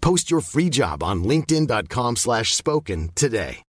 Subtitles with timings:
[0.00, 3.62] Post your free job on linkedin.com/spoken slash spoken today.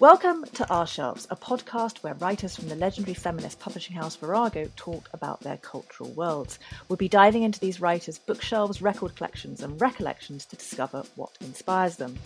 [0.00, 5.10] Welcome to Ourshelves, a podcast where writers from the legendary feminist publishing house Virago talk
[5.12, 6.58] about their cultural worlds.
[6.88, 11.96] We'll be diving into these writers' bookshelves, record collections, and recollections to discover what inspires
[11.96, 12.16] them.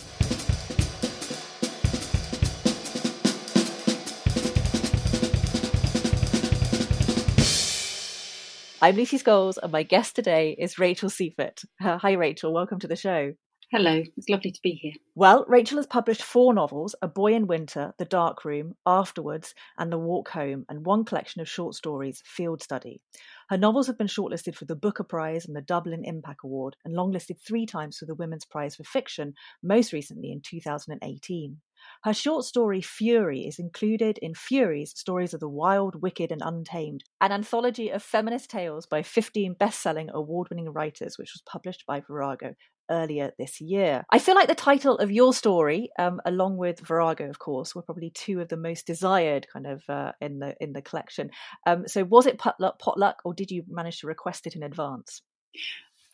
[8.85, 11.65] I'm Lucy Scholes, and my guest today is Rachel Seiffert.
[11.83, 12.53] Uh, hi, Rachel.
[12.53, 13.33] Welcome to the show.
[13.73, 14.93] Hello, it's lovely to be here.
[15.15, 19.91] Well, Rachel has published four novels A Boy in Winter, The Dark Room, Afterwards, and
[19.91, 23.01] The Walk Home, and one collection of short stories, Field Study.
[23.49, 26.95] Her novels have been shortlisted for the Booker Prize and the Dublin Impac Award, and
[26.95, 29.33] longlisted three times for the Women's Prize for Fiction,
[29.63, 31.57] most recently in 2018.
[32.05, 37.05] Her short story Fury is included in Furies Stories of the Wild, Wicked, and Untamed,
[37.21, 41.85] an anthology of feminist tales by 15 best selling award winning writers, which was published
[41.87, 42.55] by Virago
[42.91, 44.05] earlier this year.
[44.11, 47.83] I feel like the title of your story, um, along with Virago, of course, were
[47.83, 51.31] probably two of the most desired kind of uh, in the in the collection.
[51.67, 55.23] Um, so, was it potluck, potluck, or did you manage to request it in advance?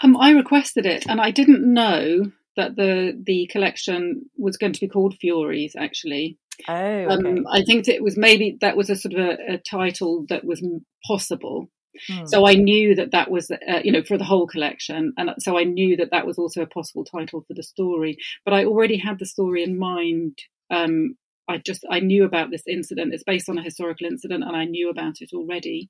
[0.02, 4.80] Um, I requested it, and I didn't know that the the collection was going to
[4.80, 5.74] be called Furies.
[5.78, 6.38] Actually,
[6.68, 7.12] Oh, okay.
[7.28, 10.44] um, I think it was maybe that was a sort of a, a title that
[10.44, 10.64] was
[11.06, 11.70] possible.
[12.08, 12.26] Hmm.
[12.26, 15.58] So I knew that that was, uh, you know, for the whole collection, and so
[15.58, 18.16] I knew that that was also a possible title for the story.
[18.44, 20.38] But I already had the story in mind.
[20.70, 21.16] Um,
[21.48, 23.12] I just I knew about this incident.
[23.12, 25.88] It's based on a historical incident, and I knew about it already.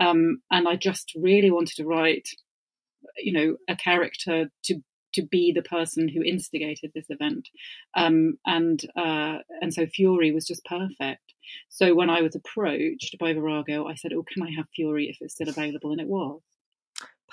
[0.00, 2.28] Um, and I just really wanted to write,
[3.18, 4.82] you know, a character to
[5.14, 7.48] to be the person who instigated this event,
[7.96, 11.34] um, and uh, and so Fury was just perfect.
[11.68, 15.18] So when I was approached by Virago, I said, "Oh, can I have Fury if
[15.20, 16.40] it's still available?" And it was.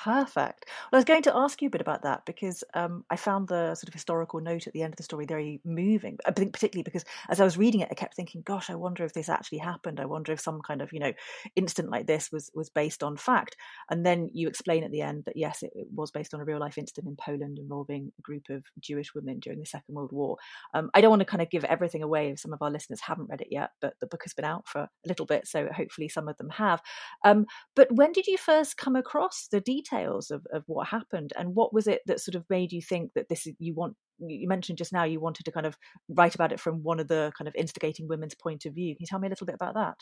[0.02, 0.66] Perfect.
[0.68, 3.50] Well, I was going to ask you a bit about that because um, I found
[3.50, 6.18] the sort of historical note at the end of the story very moving.
[6.26, 9.04] I think particularly because as I was reading it, I kept thinking, "Gosh, I wonder
[9.04, 10.00] if this actually happened.
[10.00, 11.12] I wonder if some kind of you know
[11.58, 13.58] incident like this was was based on fact."
[13.90, 16.46] And then you explain at the end that yes, it, it was based on a
[16.46, 20.14] real life incident in Poland involving a group of Jewish women during the Second World
[20.14, 20.38] War.
[20.74, 23.02] Um, I don't want to kind of give everything away if some of our listeners
[23.02, 25.68] haven't read it yet, but the book has been out for a little bit, so
[25.76, 26.82] hopefully some of them have.
[27.26, 27.46] Um,
[27.76, 31.74] but when did you first come across the details of, of what happened, and what
[31.74, 33.96] was it that sort of made you think that this is you want?
[34.20, 35.78] You mentioned just now you wanted to kind of
[36.10, 38.96] write about it from one of the kind of instigating women's point of view.
[38.96, 39.96] Can you tell me a little bit about that?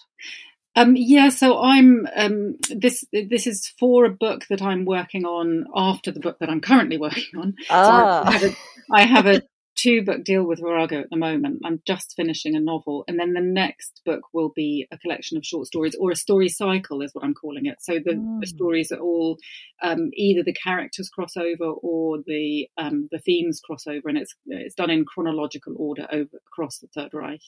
[0.76, 3.04] Um, yeah, so I'm um, this.
[3.12, 6.98] This is for a book that I'm working on after the book that I'm currently
[6.98, 7.56] working on.
[7.62, 8.24] So Ah.
[8.28, 8.56] I have a,
[8.92, 9.42] I have a
[9.78, 11.62] two book deal with Virago at the moment.
[11.64, 15.46] I'm just finishing a novel, and then the next book will be a collection of
[15.46, 17.78] short stories or a story cycle, is what I'm calling it.
[17.82, 18.40] So the, Mm.
[18.42, 19.38] the stories are all
[19.84, 24.36] um, either the characters cross over or the um, the themes cross over, and it's
[24.48, 27.42] it's done in chronological order over across the Third Reich.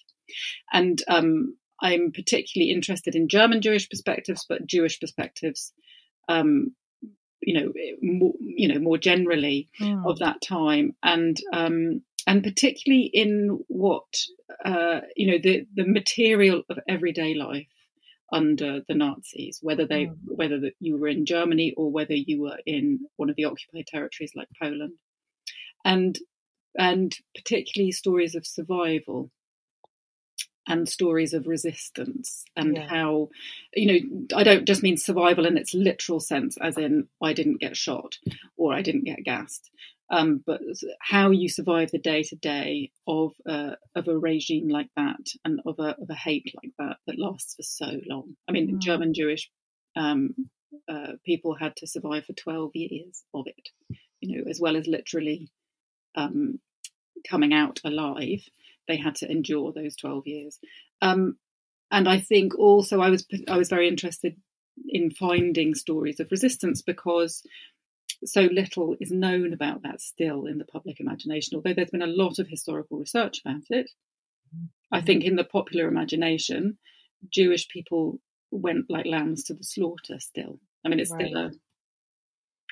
[0.71, 5.73] And um, I'm particularly interested in German Jewish perspectives, but Jewish perspectives.
[6.27, 6.75] Um,
[7.41, 10.05] you know, more, you know, more generally, Hmm.
[10.05, 14.05] of that time and um, and particularly in what
[14.63, 17.67] uh, you know the the material of everyday life
[18.31, 20.17] under the Nazis, whether they Mm.
[20.25, 23.87] whether that you were in Germany or whether you were in one of the occupied
[23.87, 24.93] territories like Poland,
[25.83, 26.19] and
[26.77, 29.31] and particularly stories of survival
[30.67, 32.87] and stories of resistance and Yeah.
[32.87, 33.29] how
[33.73, 37.59] you know i don't just mean survival in its literal sense as in i didn't
[37.59, 38.17] get shot
[38.55, 39.71] or i didn't get gassed
[40.11, 40.61] um, but
[40.99, 45.59] how you survive the day to day of uh, of a regime like that and
[45.65, 48.79] of a of a hate like that that lasts for so long i mean Mm.
[48.79, 49.49] german jewish
[49.95, 50.35] um,
[50.87, 53.69] uh, people had to survive for 12 years of it,
[54.21, 55.49] you know, as well as literally
[56.15, 56.59] um,
[57.27, 58.43] coming out alive.
[58.87, 60.59] They had to endure those 12 years.
[61.01, 61.37] Um,
[61.91, 64.35] and I think also I was I was very interested
[64.87, 67.43] in finding stories of resistance because
[68.25, 71.55] so little is known about that still in the public imagination.
[71.55, 73.89] Although there's been a lot of historical research about it,
[74.91, 75.05] I mm-hmm.
[75.05, 76.77] think in the popular imagination,
[77.31, 78.19] Jewish people
[78.51, 80.19] went like lambs to the slaughter.
[80.19, 81.27] Still, I mean, it's right.
[81.27, 81.51] still a,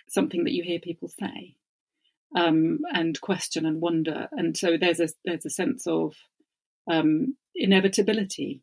[0.09, 1.55] something that you hear people say
[2.35, 6.15] um, and question and wonder, and so there's a there's a sense of
[6.89, 8.61] um, inevitability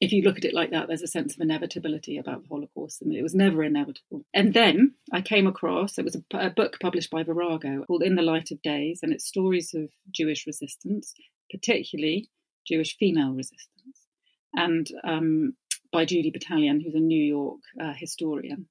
[0.00, 3.02] if you look at it like that, there's a sense of inevitability about the Holocaust,
[3.02, 4.24] and it was never inevitable.
[4.32, 8.14] And then I came across it was a, a, book published by Virago called In
[8.14, 11.14] the Light of Days, and it's stories of Jewish resistance,
[11.50, 12.28] particularly
[12.66, 14.06] Jewish female resistance,
[14.54, 15.54] and um,
[15.92, 18.68] by Judy Batalion, who's a New York uh, historian.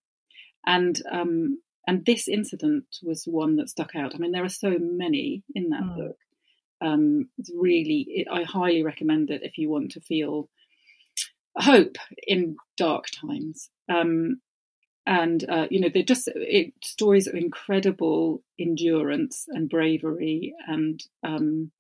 [0.66, 4.14] And um, and this incident was one that stuck out.
[4.14, 5.96] I mean, there are so many in that mm.
[5.96, 6.18] book.
[6.82, 10.50] Um, it's really, it, I highly recommend it if you want to feel
[11.58, 13.70] hope in dark times.
[13.90, 14.42] Um,
[15.06, 21.72] and uh, you know, they're just it, stories of incredible endurance and bravery and um,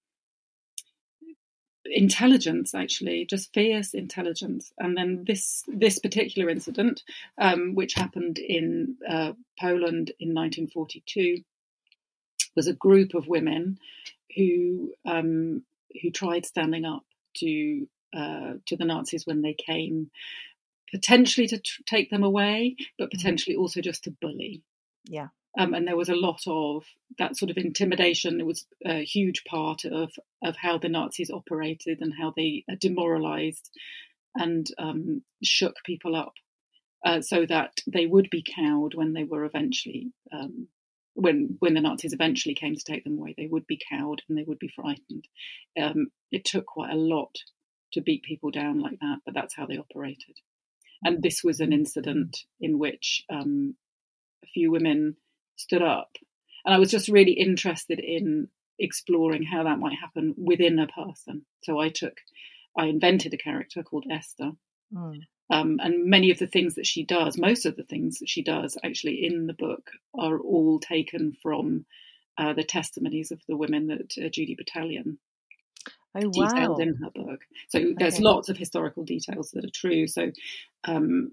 [1.92, 7.04] intelligence actually just fierce intelligence and then this this particular incident
[7.38, 11.42] um, which happened in uh, poland in 1942
[12.56, 13.78] was a group of women
[14.36, 15.64] who um,
[16.02, 17.04] who tried standing up
[17.36, 20.12] to uh, to the Nazis when they came,
[20.92, 23.18] potentially to take them away, but mm-hmm.
[23.18, 24.62] potentially also just to bully.
[25.06, 25.28] Yeah.
[25.58, 26.84] Um, and there was a lot of
[27.18, 28.40] that sort of intimidation.
[28.40, 30.12] It was a huge part of
[30.44, 33.72] of how the Nazis operated and how they uh, demoralized
[34.36, 36.34] and um, shook people up,
[37.04, 40.68] uh, so that they would be cowed when they were eventually um,
[41.16, 43.34] when when the Nazis eventually came to take them away.
[43.36, 45.28] They would be cowed and they would be frightened.
[45.80, 47.36] Um, it took quite a lot
[47.94, 50.38] to beat people down like that, but that's how they operated.
[51.04, 53.76] And this was an incident in which um,
[54.44, 55.16] a few women
[55.56, 56.10] stood up.
[56.66, 58.50] And I was just really interested in
[58.80, 61.46] exploring how that might happen within a person.
[61.64, 62.18] So I took,
[62.78, 64.52] I invented a character called Esther.
[64.94, 65.20] Mm.
[65.50, 68.44] Um, and many of the things that she does, most of the things that she
[68.44, 71.86] does actually in the book, are all taken from
[72.38, 75.18] uh, the testimonies of the women that uh, Judy Batalion
[76.26, 76.84] oh, detailed wow.
[76.84, 77.42] in her book.
[77.70, 78.24] So there's okay.
[78.24, 80.08] lots of historical details that are true.
[80.08, 80.32] So,
[80.86, 81.32] um,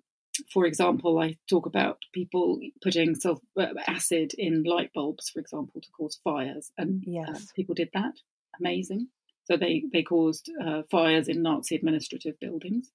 [0.52, 5.80] for example, I talk about people putting self, uh, acid in light bulbs, for example,
[5.80, 7.28] to cause fires, and uh, yes.
[7.28, 8.14] uh, people did that.
[8.60, 9.08] Amazing.
[9.44, 12.90] So they they caused uh, fires in Nazi administrative buildings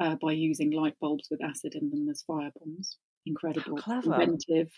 [0.00, 2.96] uh, by using light bulbs with acid in them as fire bombs.
[3.26, 4.14] Incredible, Clever.
[4.14, 4.70] inventive.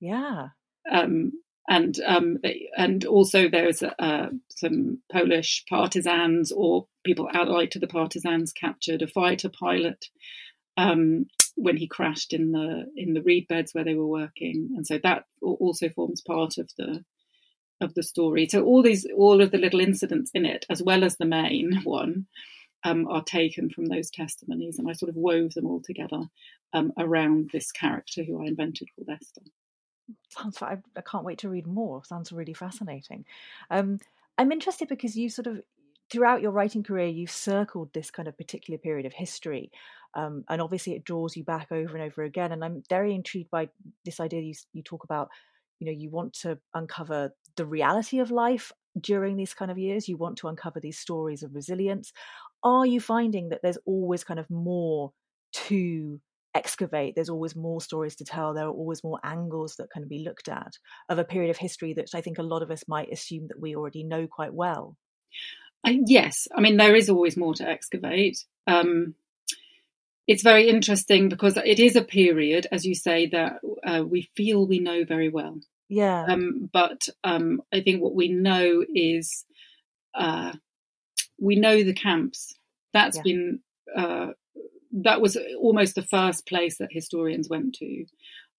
[0.00, 0.48] Yeah.
[0.90, 1.32] Um,
[1.70, 2.38] and um,
[2.76, 9.06] and also there's uh, some Polish partisans or people allied to the partisans captured a
[9.06, 10.06] fighter pilot
[10.76, 14.84] um, when he crashed in the in the reed beds where they were working, and
[14.84, 17.04] so that also forms part of the
[17.80, 18.48] of the story.
[18.50, 21.80] So all these all of the little incidents in it, as well as the main
[21.84, 22.26] one.
[22.82, 26.22] Um, are taken from those testimonies, and I sort of wove them all together
[26.72, 29.42] um, around this character who I invented called Esther
[30.28, 32.04] sounds I, I can't wait to read more.
[32.04, 33.24] Sounds really fascinating.
[33.70, 33.98] Um,
[34.38, 35.60] i'm interested because you sort of
[36.10, 39.70] throughout your writing career you've circled this kind of particular period of history
[40.14, 43.50] um, and obviously it draws you back over and over again and i'm very intrigued
[43.50, 43.68] by
[44.04, 45.28] this idea you, you talk about
[45.78, 50.08] you know you want to uncover the reality of life during these kind of years.
[50.08, 52.12] You want to uncover these stories of resilience.
[52.62, 55.12] Are you finding that there's always kind of more
[55.52, 56.20] to
[56.54, 58.54] excavate there's always more stories to tell.
[58.54, 60.72] There are always more angles that can be looked at
[61.08, 63.60] of a period of history that i think a lot of us might assume that
[63.60, 64.96] we already know quite well.
[65.84, 66.48] Yes.
[66.54, 68.44] I mean there is always more to excavate.
[68.66, 69.14] Um,
[70.26, 74.66] it's very interesting because it is a period as you say that uh, we feel
[74.66, 75.58] we know very well.
[75.88, 76.24] Yeah.
[76.28, 79.44] Um, but um, i think what we know is
[80.14, 80.52] uh,
[81.40, 82.54] we know the camps.
[82.92, 83.22] That's yeah.
[83.22, 83.60] been
[83.96, 84.26] uh,
[84.92, 88.04] that was almost the first place that historians went to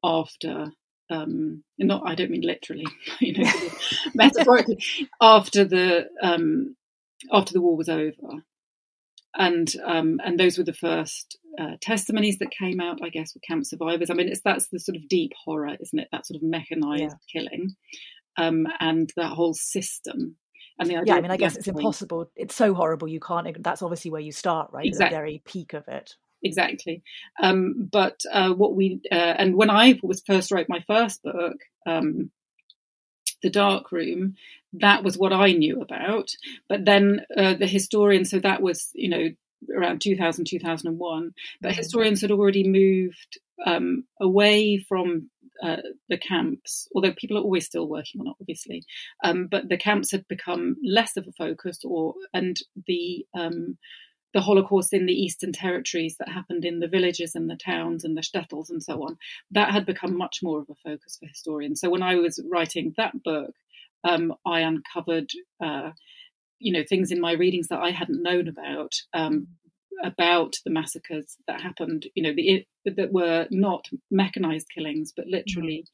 [0.04, 0.72] after
[1.12, 2.88] um, not I don't mean literally,
[3.20, 3.52] you know,
[4.16, 4.80] metaphorically,
[5.22, 6.76] after the um,
[7.32, 8.44] after the war was over,
[9.36, 13.44] and um, and those were the first uh, testimonies that came out, I guess, with
[13.44, 14.10] camp survivors.
[14.10, 16.08] I mean, it's that's the sort of deep horror, isn't it?
[16.12, 17.42] That sort of mechanized yeah.
[17.42, 17.76] killing,
[18.38, 20.38] um, and that whole system.
[20.82, 22.30] And the yeah, I mean, I guess it's impossible.
[22.36, 23.64] It's so horrible you can't.
[23.64, 24.86] That's obviously where you start, right?
[24.86, 25.16] Exactly.
[25.16, 27.04] The very peak of it exactly.
[27.42, 31.58] Um, but uh, what we uh, and when I was first wrote my first book,
[31.86, 32.32] um,
[33.44, 34.36] the dark room,
[34.74, 36.32] that was what I knew about.
[36.70, 39.30] But then uh, the historian, so that was you know
[39.78, 41.78] around 2000 2001 but mm-hmm.
[41.78, 45.30] historians had already moved um, away from
[45.62, 48.84] uh, the camps, although people are always still working on it, obviously.
[49.24, 53.78] Um, but the camps had become less of a focus, or and the um,
[54.34, 58.16] the Holocaust in the Eastern Territories that happened in the villages and the towns and
[58.16, 59.18] the shtetls and so on,
[59.52, 61.82] that had become much more of a focus for historians.
[61.82, 63.54] So when I was writing that book,
[64.04, 65.30] um, I uncovered,
[65.64, 65.92] uh,
[66.60, 68.94] you know, things in my readings that I hadn't known about.
[69.14, 69.48] Um,
[70.04, 75.86] about the massacres that happened, you know, the, that were not mechanized killings, but literally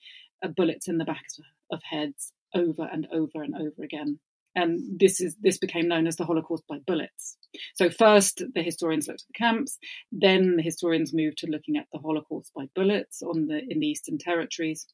[0.43, 0.49] mm-hmm.
[0.49, 1.39] uh, bullets in the backs
[1.71, 4.19] of heads over and over and over again.
[4.55, 7.37] And this is this became known as the Holocaust by bullets.
[7.75, 9.77] So first the historians looked at the camps,
[10.11, 13.87] then the historians moved to looking at the Holocaust by bullets on the in the
[13.87, 14.87] Eastern Territories.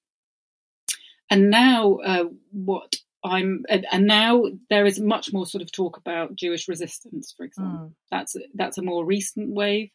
[1.30, 5.98] And now, uh, what I'm and, and, now there is much more sort of talk
[5.98, 7.88] about Jewish resistance, for example.
[7.88, 7.94] Mm.
[8.12, 9.92] That's that's a more recent wave,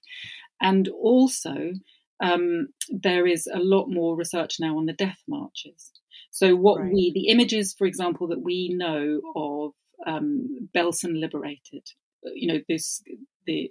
[0.61, 1.73] and also
[2.23, 5.93] um, there is a lot more research now on the death marches.
[6.31, 6.93] So what right.
[6.93, 9.73] we the images, for example, that we know of
[10.07, 11.87] um, Belsen liberated,
[12.23, 13.03] you know, this
[13.47, 13.71] the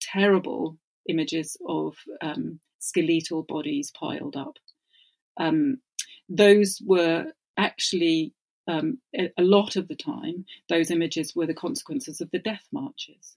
[0.00, 0.76] terrible
[1.08, 4.56] images of um, skeletal bodies piled up.
[5.38, 5.78] Um,
[6.28, 8.34] those were actually
[8.68, 13.36] um, a lot of the time, those images were the consequences of the death marches.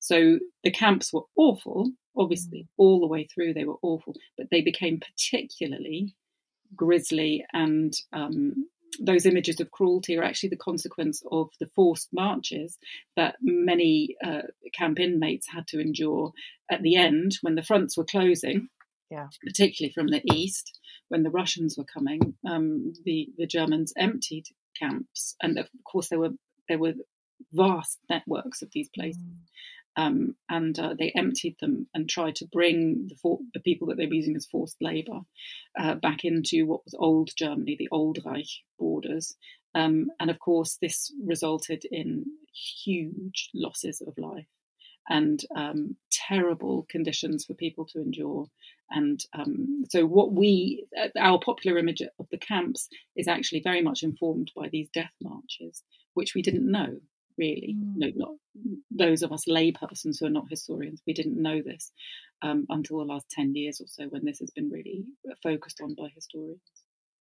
[0.00, 2.68] So the camps were awful, obviously, mm.
[2.76, 6.14] all the way through, they were awful, but they became particularly
[6.74, 8.66] grisly and um,
[9.00, 12.78] those images of cruelty are actually the consequence of the forced marches
[13.16, 14.42] that many uh,
[14.74, 16.32] camp inmates had to endure
[16.70, 18.68] at the end when the fronts were closing,
[19.10, 19.28] yeah.
[19.44, 20.78] particularly from the east.
[21.08, 24.46] When the Russians were coming, um, the the Germans emptied
[24.82, 26.30] camps, and of course there were
[26.68, 26.94] there were
[27.52, 29.22] vast networks of these places.
[29.22, 29.36] Mm.
[29.94, 33.98] Um, and uh, they emptied them and tried to bring the, for- the people that
[33.98, 35.20] they were using as forced labour
[35.78, 38.48] uh, back into what was old Germany, the old Reich
[38.78, 39.36] borders.
[39.74, 42.24] Um, and of course, this resulted in
[42.54, 44.46] huge losses of life
[45.08, 48.46] and um, terrible conditions for people to endure.
[48.90, 53.82] And um, so, what we, uh, our popular image of the camps is actually very
[53.82, 55.82] much informed by these death marches,
[56.14, 56.98] which we didn't know
[57.38, 57.76] really.
[57.78, 57.94] Mm.
[57.96, 58.30] No, not
[58.90, 61.02] those of us laypersons who are not historians.
[61.06, 61.90] We didn't know this
[62.42, 65.04] um, until the last 10 years or so when this has been really
[65.42, 66.60] focused on by historians.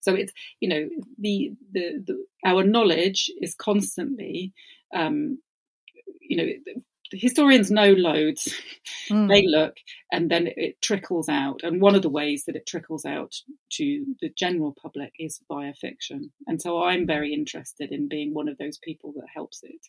[0.01, 4.51] So it's, you know, the, the, the our knowledge is constantly,
[4.93, 5.39] um,
[6.19, 6.47] you know,
[7.11, 8.53] historians know loads.
[9.09, 9.27] Mm.
[9.27, 9.75] they look
[10.11, 11.61] and then it trickles out.
[11.63, 13.35] And one of the ways that it trickles out
[13.73, 16.31] to the general public is via fiction.
[16.47, 19.87] And so I'm very interested in being one of those people that helps it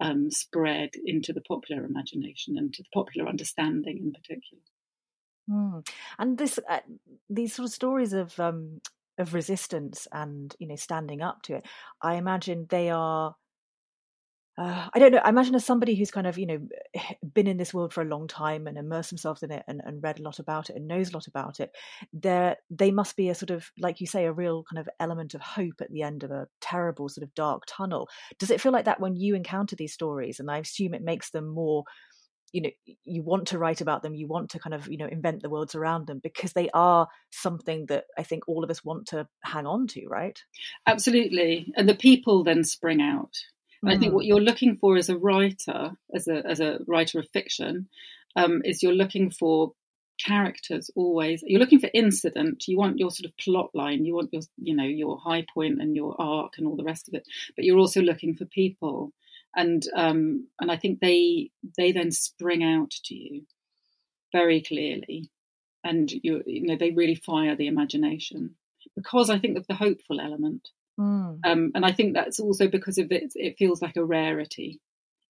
[0.00, 4.62] um, spread into the popular imagination and to the popular understanding in particular.
[5.50, 5.86] Mm.
[6.18, 6.80] And this, uh,
[7.28, 8.80] these sort of stories of um,
[9.16, 11.66] of resistance and you know standing up to it,
[12.02, 13.34] I imagine they are
[14.56, 15.18] uh, I don't know.
[15.18, 16.58] I imagine as somebody who's kind of, you know,
[17.34, 20.02] been in this world for a long time and immersed themselves in it and, and
[20.02, 21.72] read a lot about it and knows a lot about it,
[22.12, 25.34] there they must be a sort of, like you say, a real kind of element
[25.34, 28.08] of hope at the end of a terrible sort of dark tunnel.
[28.38, 30.38] Does it feel like that when you encounter these stories?
[30.38, 31.82] And I assume it makes them more,
[32.52, 32.70] you know,
[33.02, 35.50] you want to write about them, you want to kind of, you know, invent the
[35.50, 39.26] worlds around them because they are something that I think all of us want to
[39.42, 40.40] hang on to, right?
[40.86, 41.72] Absolutely.
[41.76, 43.32] And the people then spring out
[43.84, 43.92] Mm.
[43.92, 44.14] I think mm.
[44.16, 47.88] what you're looking for as a writer, as a as a writer of fiction,
[48.36, 49.72] um, is you're looking for
[50.18, 51.42] characters always.
[51.46, 52.64] You're looking for incident.
[52.68, 54.04] You want your sort of plot line.
[54.04, 57.08] You want your you know your high point and your arc and all the rest
[57.08, 57.26] of it.
[57.56, 59.12] But you're also looking for people,
[59.54, 63.42] and um, and I think they they then spring out to you
[64.32, 65.30] very clearly,
[65.82, 68.56] and you you know they really fire the imagination
[68.96, 70.70] because I think of the hopeful element.
[70.98, 71.40] Mm.
[71.44, 74.80] Um, and I think that's also because of it, it feels like a rarity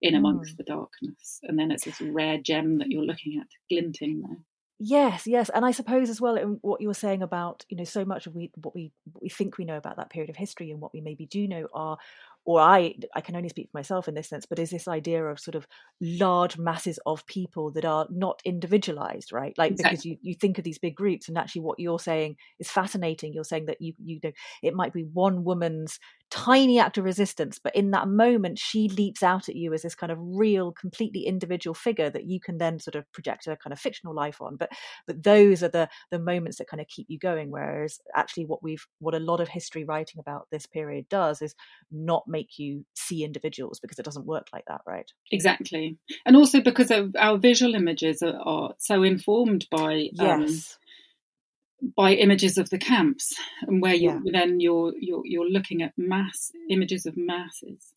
[0.03, 0.57] in amongst mm.
[0.59, 1.41] the darkness.
[1.43, 4.39] And then it's this rare gem that you're looking at glinting there.
[4.81, 7.85] Yes, yes, and I suppose as well in what you were saying about you know
[7.85, 10.37] so much of we what we what we think we know about that period of
[10.37, 11.97] history and what we maybe do know are
[12.45, 15.25] or I I can only speak for myself in this sense, but is this idea
[15.25, 15.67] of sort of
[16.01, 19.57] large masses of people that are not individualized, right?
[19.57, 19.91] Like exactly.
[19.91, 23.33] because you, you think of these big groups and actually what you're saying is fascinating.
[23.33, 24.33] You're saying that you you know
[24.63, 25.99] it might be one woman's
[26.31, 29.95] tiny act of resistance, but in that moment she leaps out at you as this
[29.95, 33.73] kind of real, completely individual figure that you can then sort of project a kind
[33.73, 34.57] of fictional life on.
[34.57, 34.71] But
[35.07, 37.51] but those are the the moments that kind of keep you going.
[37.51, 41.55] Whereas actually what we've what a lot of history writing about this period does is
[41.91, 45.11] not make you see individuals because it doesn't work like that, right?
[45.31, 45.97] Exactly.
[46.27, 50.51] And also because of our visual images are, are so informed by um, yes.
[50.51, 53.35] Um, by images of the camps
[53.67, 54.33] and where you yeah.
[54.33, 57.93] then you're you're you're looking at mass images of masses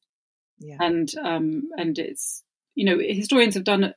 [0.60, 0.76] yeah.
[0.82, 2.44] and um and it's
[2.76, 3.94] you know historians have done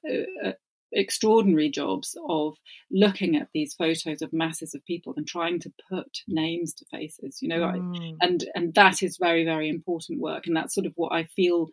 [0.93, 2.57] extraordinary jobs of
[2.91, 7.39] looking at these photos of masses of people and trying to put names to faces
[7.41, 8.17] you know mm.
[8.21, 11.69] and and that is very very important work and that's sort of what i feel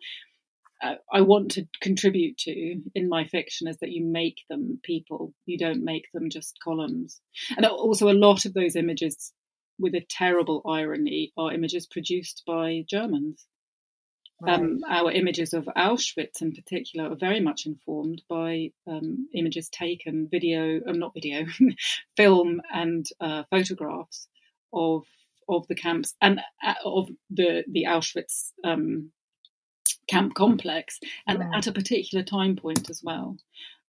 [0.82, 5.34] uh, I want to contribute to in my fiction is that you make them people.
[5.46, 7.20] You don't make them just columns.
[7.56, 9.32] And also, a lot of those images,
[9.78, 13.44] with a terrible irony, are images produced by Germans.
[14.40, 14.54] Right.
[14.54, 20.28] Um, our images of Auschwitz, in particular, are very much informed by um, images taken,
[20.30, 21.46] video, um, not video,
[22.16, 24.28] film, and uh, photographs
[24.72, 25.04] of
[25.48, 29.10] of the camps and uh, of the the Auschwitz um,
[30.08, 33.36] camp complex, and at a particular time point as well.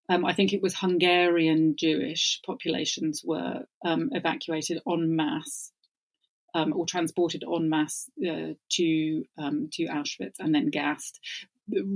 [0.10, 5.72] Um, I think it was Hungarian Jewish populations were um, evacuated en masse
[6.54, 11.20] um, or transported en masse uh, to um, to Auschwitz and then gassed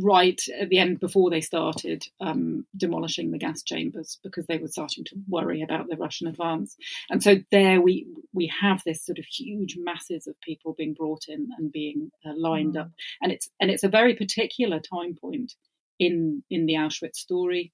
[0.01, 4.67] right at the end before they started um, demolishing the gas chambers because they were
[4.67, 6.75] starting to worry about the Russian advance.
[7.09, 11.25] And so there we we have this sort of huge masses of people being brought
[11.27, 12.81] in and being uh, lined mm.
[12.81, 12.91] up,
[13.21, 15.53] and it's and it's a very particular time point
[15.99, 17.71] in in the Auschwitz story,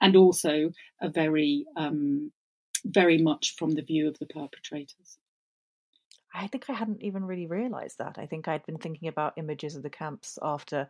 [0.00, 2.32] and also a very um,
[2.84, 5.18] very much from the view of the perpetrators.
[6.34, 8.16] I think I hadn't even really realized that.
[8.18, 10.88] I think I'd been thinking about images of the camps after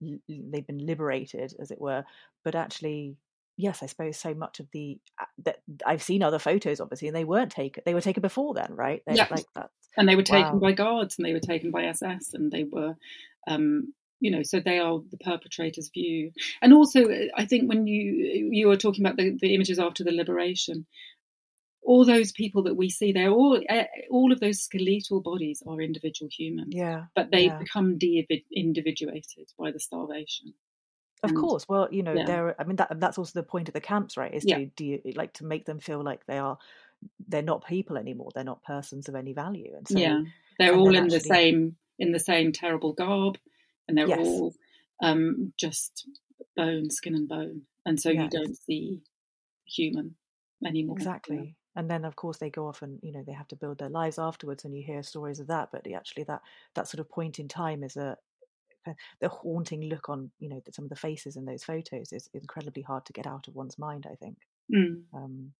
[0.00, 2.04] they've been liberated, as it were.
[2.44, 3.16] But actually,
[3.56, 4.98] yes, I suppose so much of the
[5.44, 7.82] that I've seen other photos, obviously, and they weren't taken.
[7.84, 9.02] They were taken before then, right?
[9.06, 9.70] They, yeah, like that.
[9.96, 10.58] And they were taken wow.
[10.60, 12.94] by guards, and they were taken by SS, and they were.
[13.46, 18.48] Um, you know, so they are the perpetrator's view, and also I think when you
[18.50, 20.86] you were talking about the, the images after the liberation,
[21.86, 25.80] all those people that we see they're all uh, all of those skeletal bodies are
[25.80, 27.58] individual humans yeah but they yeah.
[27.58, 30.52] become de-individuated by the starvation
[31.22, 32.26] of and, course well you know yeah.
[32.26, 34.58] they're i mean that that's also the point of the camps right is yeah.
[34.58, 36.58] to do like to make them feel like they are
[37.28, 40.20] they're not people anymore they're not persons of any value and so yeah
[40.58, 41.18] they're all in actually...
[41.18, 43.38] the same in the same terrible garb
[43.86, 44.18] and they're yes.
[44.26, 44.54] all
[45.02, 46.08] um just
[46.56, 49.02] bone skin and bone and so you don't see
[49.66, 50.16] human
[50.64, 53.56] anymore exactly and then of course they go off and you know they have to
[53.56, 56.40] build their lives afterwards and you hear stories of that but actually that
[56.74, 58.16] that sort of point in time is a
[59.20, 62.82] the haunting look on you know some of the faces in those photos is incredibly
[62.82, 64.36] hard to get out of one's mind i think
[64.72, 65.02] mm.
[65.12, 65.52] um,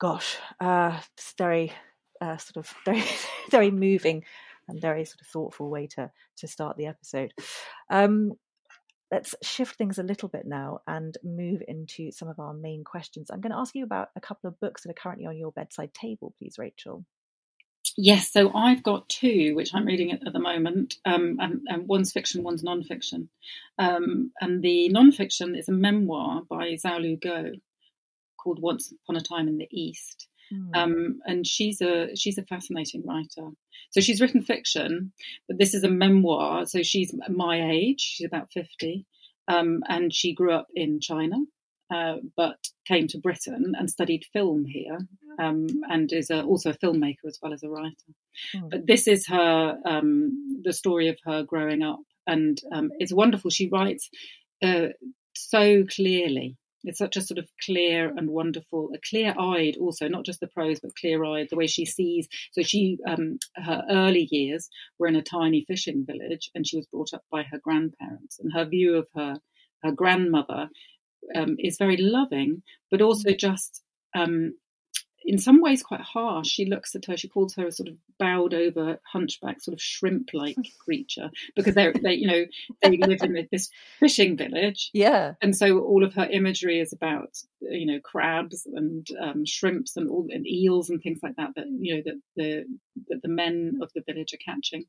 [0.00, 1.72] gosh uh, it's very
[2.20, 3.04] uh, sort of very
[3.50, 4.24] very moving
[4.68, 7.32] and very sort of thoughtful way to to start the episode
[7.90, 8.32] um,
[9.12, 13.30] let's shift things a little bit now and move into some of our main questions.
[13.30, 15.52] I'm going to ask you about a couple of books that are currently on your
[15.52, 17.04] bedside table, please, Rachel.
[17.96, 21.86] Yes, so I've got two which I'm reading at, at the moment, um, and, and,
[21.86, 23.28] one's fiction, one's non-fiction.
[23.78, 27.60] Um, and the non-fiction is a memoir by Xiaolu Guo
[28.38, 30.76] called "Once Upon a Time in the East," Mm.
[30.76, 33.48] Um, and she's a she's a fascinating writer.
[33.90, 35.12] So she's written fiction,
[35.48, 36.66] but this is a memoir.
[36.66, 38.00] So she's my age.
[38.00, 39.06] She's about fifty,
[39.48, 41.36] um, and she grew up in China,
[41.94, 44.98] uh, but came to Britain and studied film here,
[45.38, 47.94] um, and is a, also a filmmaker as well as a writer.
[48.56, 48.70] Mm.
[48.70, 53.50] But this is her um, the story of her growing up, and um, it's wonderful.
[53.50, 54.10] She writes
[54.62, 54.88] uh,
[55.34, 60.40] so clearly it's such a sort of clear and wonderful, a clear-eyed also, not just
[60.40, 62.28] the prose, but clear-eyed, the way she sees.
[62.52, 64.68] So she, um, her early years
[64.98, 68.38] were in a tiny fishing village, and she was brought up by her grandparents.
[68.38, 69.36] And her view of her
[69.82, 70.68] her grandmother
[71.34, 73.82] um, is very loving, but also just
[74.14, 74.54] um,
[75.24, 76.48] in some ways quite harsh.
[76.48, 79.80] She looks at her, she calls her a sort of bowed over, hunchback, sort of
[79.80, 82.44] shrimp like creature because they're, they, you know,
[82.82, 84.90] they live in this fishing village.
[84.92, 85.34] Yeah.
[85.40, 90.08] And so all of her imagery is about, you know, crabs and um, shrimps and
[90.08, 92.64] all and eels and things like that that, you know, that the,
[93.08, 94.84] that the men of the village are catching.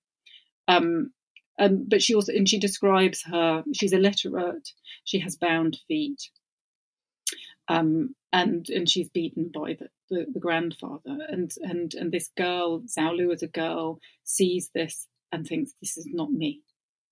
[0.67, 1.12] Um,
[1.60, 3.63] Um, but she also and she describes her.
[3.74, 4.67] She's illiterate.
[5.04, 6.30] She has bound feet.
[7.67, 11.17] Um, and and she's beaten by the, the, the, grandfather.
[11.30, 16.08] And and and this girl, Xiaolu, as a girl, sees this and thinks, "This is
[16.12, 16.62] not me.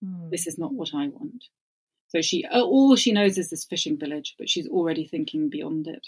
[0.04, 0.30] Mm.
[0.32, 1.46] This is not what I want."
[2.10, 6.08] So she all she knows is this fishing village, but she's already thinking beyond it.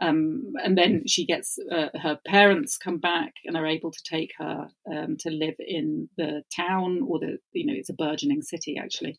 [0.00, 4.32] Um, and then she gets uh, her parents come back and are able to take
[4.38, 8.78] her um, to live in the town or the you know it's a burgeoning city
[8.78, 9.18] actually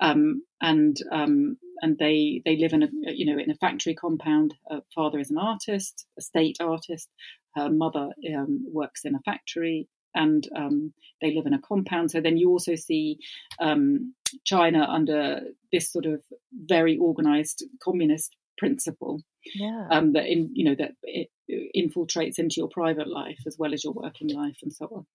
[0.00, 4.54] um, and um, and they they live in a you know in a factory compound.
[4.70, 7.08] Her father is an artist a state artist.
[7.54, 12.10] Her mother um, works in a factory and um, they live in a compound.
[12.10, 13.18] So then you also see
[14.44, 15.40] China under
[15.72, 19.22] this sort of very organized communist principle.
[19.54, 19.86] Yeah.
[19.90, 21.28] um, that in you know that it
[21.76, 25.06] infiltrates into your private life as well as your working life and so on.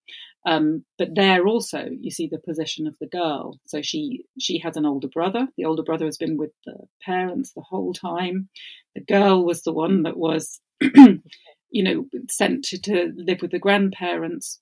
[0.45, 3.59] Um, but there also you see the position of the girl.
[3.65, 5.47] So she she has an older brother.
[5.57, 8.49] The older brother has been with the parents the whole time.
[8.95, 13.59] The girl was the one that was, you know, sent to, to live with the
[13.59, 14.59] grandparents.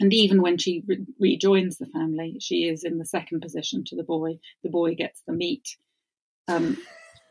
[0.00, 3.96] And even when she re- rejoins the family, she is in the second position to
[3.96, 4.38] the boy.
[4.62, 5.76] The boy gets the meat.
[6.46, 6.78] Um,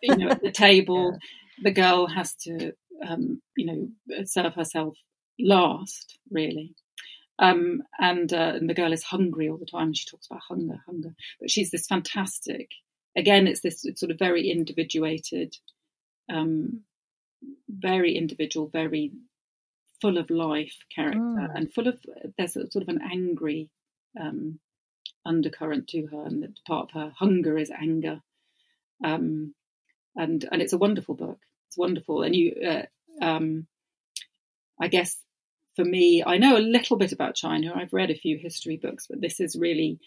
[0.04, 1.12] you know, at the table.
[1.14, 1.18] yeah
[1.62, 2.74] the girl has to,
[3.06, 4.98] um, you know, serve herself
[5.40, 6.76] last, really.
[7.40, 9.94] Um, and, uh, and the girl is hungry all the time.
[9.94, 11.14] She talks about hunger, hunger.
[11.40, 12.72] But she's this fantastic.
[13.16, 15.56] Again, it's this sort of very individuated,
[16.32, 16.82] um,
[17.70, 19.12] very individual, very
[20.02, 21.56] full of life character, mm.
[21.56, 22.00] and full of
[22.38, 23.70] there's a, sort of an angry
[24.20, 24.60] um,
[25.26, 28.22] undercurrent to her, and part of her hunger is anger.
[29.04, 29.56] Um,
[30.16, 31.40] and and it's a wonderful book.
[31.68, 33.68] It's wonderful, and you, uh, um,
[34.80, 35.18] I guess,
[35.76, 37.74] for me, I know a little bit about China.
[37.76, 40.00] I've read a few history books, but this is really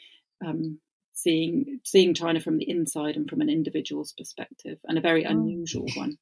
[0.45, 0.81] um,
[1.13, 5.31] seeing seeing China from the inside and from an individual's perspective, and a very mm.
[5.31, 6.19] unusual one.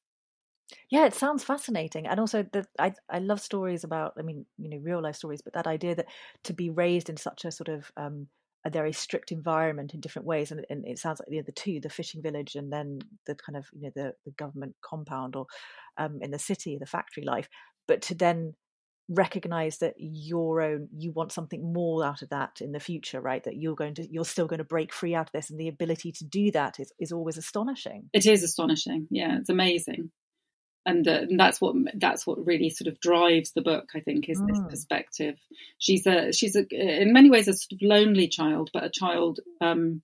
[0.89, 4.13] Yeah, it sounds fascinating, and also that I I love stories about.
[4.17, 6.07] I mean, you know, real life stories, but that idea that
[6.43, 8.27] to be raised in such a sort of um,
[8.65, 11.51] a very strict environment in different ways and, and it sounds like you know, the
[11.51, 15.35] two the fishing village and then the kind of you know the, the government compound
[15.35, 15.45] or
[15.97, 17.47] um, in the city the factory life
[17.87, 18.53] but to then
[19.09, 23.43] recognize that your own you want something more out of that in the future right?
[23.43, 25.67] That you're going to you're still going to break free out of this and the
[25.67, 28.09] ability to do that is, is always astonishing.
[28.13, 29.07] It is astonishing.
[29.09, 30.11] Yeah it's amazing
[30.85, 33.89] and, uh, and, that's what that's what really sort of drives the book.
[33.95, 34.47] I think is mm.
[34.47, 35.37] this perspective.
[35.77, 39.39] She's a she's a in many ways a sort of lonely child, but a child
[39.61, 40.01] um,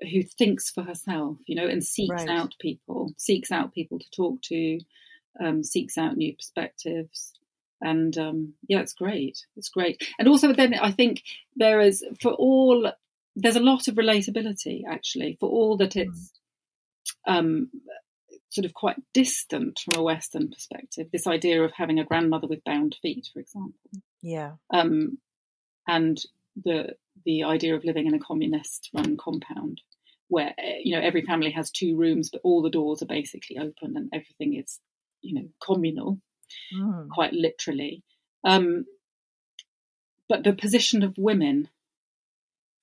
[0.00, 2.28] who thinks for herself, you know, and seeks right.
[2.28, 4.80] out people, seeks out people to talk to,
[5.40, 7.32] um, seeks out new perspectives.
[7.80, 9.44] And um, yeah, it's great.
[9.56, 10.06] It's great.
[10.18, 11.22] And also, then I think
[11.56, 12.92] there is for all
[13.34, 16.02] there's a lot of relatability actually for all that mm.
[16.02, 16.32] it's
[17.26, 17.70] um,
[18.52, 21.08] sort of quite distant from a Western perspective.
[21.10, 23.90] This idea of having a grandmother with bound feet, for example.
[24.20, 24.52] Yeah.
[24.72, 25.18] Um,
[25.88, 26.20] and
[26.62, 26.90] the
[27.24, 29.80] the idea of living in a communist run compound
[30.28, 33.96] where you know every family has two rooms but all the doors are basically open
[33.96, 34.80] and everything is
[35.22, 36.18] you know communal
[36.74, 37.08] mm.
[37.08, 38.02] quite literally
[38.44, 38.84] um,
[40.28, 41.68] but the position of women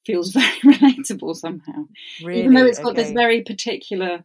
[0.06, 1.86] feels very relatable somehow
[2.24, 2.40] really?
[2.42, 3.04] even though it's got okay.
[3.04, 4.24] this very particular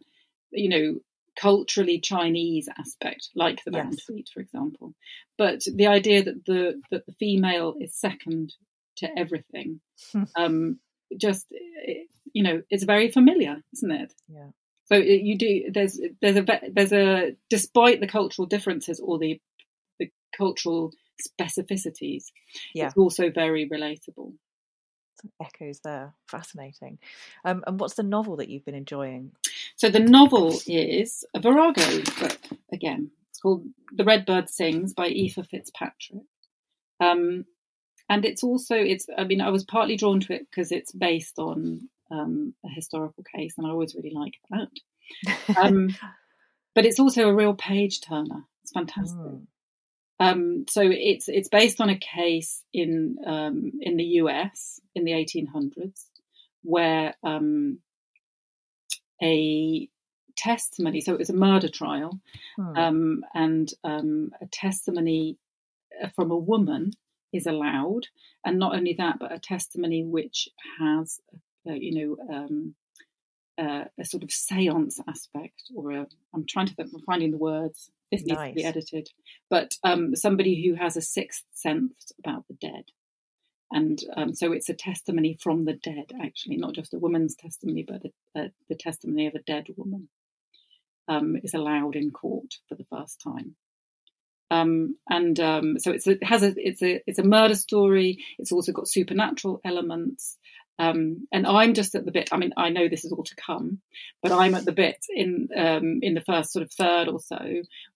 [0.51, 0.99] you know
[1.35, 4.29] culturally Chinese aspect, like the band yes.
[4.33, 4.93] for example.
[5.37, 8.53] But the idea that the that the female is second
[8.97, 9.81] to everything,
[10.35, 10.79] um,
[11.17, 11.47] just
[12.33, 14.13] you know, it's very familiar, isn't it?
[14.27, 14.49] Yeah.
[14.87, 19.41] So you do there's there's a there's a despite the cultural differences or the
[19.99, 22.25] the cultural specificities,
[22.73, 22.87] yeah.
[22.87, 24.33] it's also very relatable.
[25.21, 26.99] Some echoes there, fascinating.
[27.45, 29.31] Um, and what's the novel that you've been enjoying?
[29.77, 32.39] So the novel is a Virago book
[32.71, 33.11] again.
[33.29, 36.23] It's called The Red Bird Sings by Aoife Fitzpatrick.
[37.01, 37.45] Um,
[38.07, 41.39] and it's also it's I mean I was partly drawn to it because it's based
[41.39, 44.69] on um, a historical case, and I always really like that.
[45.57, 45.95] Um,
[46.73, 48.43] but it's also a real page turner.
[48.63, 49.17] It's fantastic.
[49.17, 49.45] Mm.
[50.19, 55.11] Um, so it's it's based on a case in um, in the US in the
[55.11, 56.05] 1800s
[56.63, 57.79] where um,
[59.21, 59.89] a
[60.37, 61.01] testimony.
[61.01, 62.19] So it was a murder trial,
[62.55, 62.77] hmm.
[62.77, 65.37] um, and um, a testimony
[66.03, 66.91] uh, from a woman
[67.33, 68.07] is allowed,
[68.45, 70.49] and not only that, but a testimony which
[70.79, 71.19] has,
[71.67, 72.35] uh, you know.
[72.35, 72.75] Um,
[73.57, 77.37] uh, a sort of seance aspect, or a, I'm trying to think, I'm finding the
[77.37, 77.89] words.
[78.11, 78.37] This nice.
[78.37, 79.09] needs to be edited,
[79.49, 82.83] but um, somebody who has a sixth sense about the dead.
[83.71, 87.85] And um, so it's a testimony from the dead, actually, not just a woman's testimony,
[87.87, 90.07] but the testimony of a dead woman
[91.07, 93.55] um, is allowed in court for the first time.
[94.51, 98.23] Um, and um, so it's a, it has a it's a it's a murder story.
[98.37, 100.37] It's also got supernatural elements.
[100.77, 102.29] Um, and I'm just at the bit.
[102.31, 103.79] I mean, I know this is all to come,
[104.21, 107.39] but I'm at the bit in um, in the first sort of third or so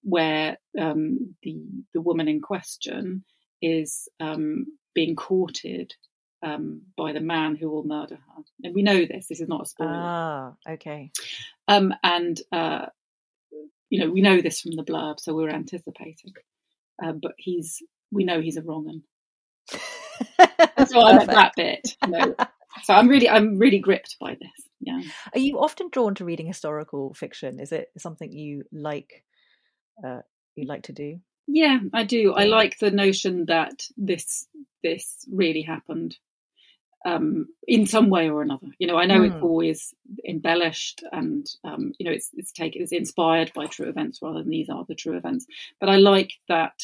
[0.01, 1.61] where the
[1.93, 3.23] the woman in question
[3.61, 5.93] is um, being courted
[6.43, 8.43] um, by the man who will murder her.
[8.63, 9.27] And we know this.
[9.27, 9.91] This is not a spoiler.
[9.93, 11.11] Ah, okay.
[11.67, 12.87] Um, and uh,
[13.89, 16.33] you know, we know this from the blurb, so we're anticipating.
[17.03, 19.03] Uh, but he's, we know he's a wrong one.
[20.87, 21.95] so I'm that bit.
[22.05, 22.35] You know.
[22.83, 24.51] so I'm really, I'm really gripped by this.
[24.79, 25.01] Yeah.
[25.33, 27.59] Are you often drawn to reading historical fiction?
[27.59, 29.23] Is it something you like?
[30.05, 30.19] Uh,
[30.55, 31.19] you like to do?
[31.51, 32.33] Yeah, I do.
[32.33, 34.47] I like the notion that this
[34.83, 36.15] this really happened
[37.05, 38.67] um, in some way or another.
[38.77, 39.27] You know, I know mm.
[39.27, 39.43] it's hmm.
[39.43, 44.43] always embellished and um, you know it's it's taken it's inspired by true events rather
[44.43, 45.47] than these are the true events.
[45.79, 46.79] But I like that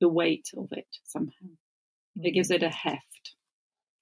[0.00, 1.46] the weight of it somehow.
[2.18, 2.24] Mm.
[2.26, 2.54] It gives hmm.
[2.54, 3.34] it a heft,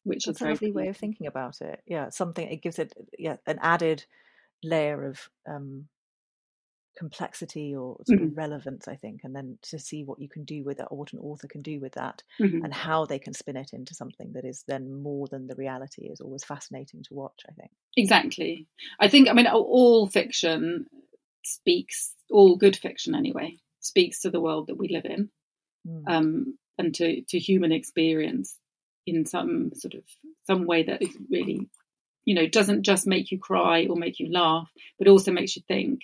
[0.03, 1.81] which That's is a lovely way of thinking about it.
[1.87, 4.05] Yeah, something it gives it yeah an added
[4.65, 5.87] layer of um,
[6.99, 8.29] complexity or sort mm-hmm.
[8.29, 10.99] of relevance, I think, and then to see what you can do with that, or
[10.99, 12.65] what an author can do with that, mm-hmm.
[12.65, 16.07] and how they can spin it into something that is then more than the reality
[16.07, 17.71] is always fascinating to watch, I think.
[17.97, 18.67] Exactly.
[18.99, 20.87] I think, I mean, all fiction
[21.45, 25.31] speaks, all good fiction anyway, speaks to the world that we live in
[25.87, 26.03] mm.
[26.09, 28.57] um, and to, to human experience
[29.07, 30.03] in some sort of
[30.47, 31.69] some way that is really
[32.25, 35.63] you know doesn't just make you cry or make you laugh but also makes you
[35.67, 36.01] think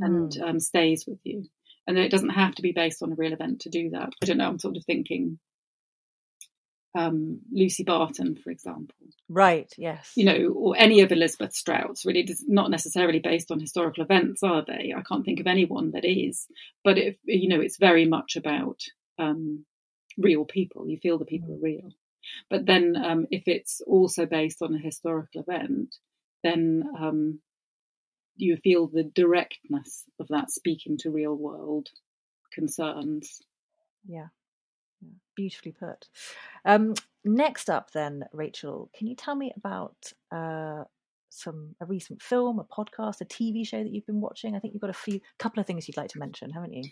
[0.00, 0.42] and mm.
[0.42, 1.44] um, stays with you.
[1.86, 4.10] And it doesn't have to be based on a real event to do that.
[4.22, 4.48] I don't know.
[4.48, 5.38] I'm sort of thinking
[6.96, 8.96] um, Lucy Barton, for example.
[9.28, 9.72] Right.
[9.76, 10.12] Yes.
[10.16, 12.04] You know, or any of Elizabeth Strout's.
[12.04, 14.92] Really, not necessarily based on historical events, are they?
[14.96, 16.46] I can't think of anyone that is.
[16.84, 18.80] But if you know, it's very much about
[19.18, 19.64] um,
[20.18, 20.88] real people.
[20.88, 21.90] You feel the people are real.
[22.48, 25.94] But then, um, if it's also based on a historical event,
[26.42, 27.40] then um,
[28.40, 31.88] you feel the directness of that speaking to real world
[32.52, 33.40] concerns.
[34.06, 34.28] Yeah,
[35.00, 35.08] yeah.
[35.36, 36.08] beautifully put.
[36.64, 39.96] Um, next up, then, Rachel, can you tell me about
[40.32, 40.84] uh,
[41.28, 44.56] some a recent film, a podcast, a TV show that you've been watching?
[44.56, 46.84] I think you've got a few, couple of things you'd like to mention, haven't you?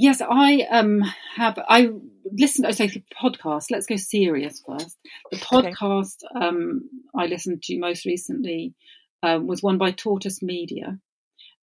[0.00, 1.02] Yes, I um
[1.34, 1.58] have.
[1.68, 1.88] I
[2.30, 2.68] listened.
[2.68, 3.64] I say the podcast.
[3.68, 4.96] Let's go serious first.
[5.32, 6.46] The podcast okay.
[6.46, 8.74] um I listened to most recently
[9.22, 10.98] um, was won by Tortoise Media.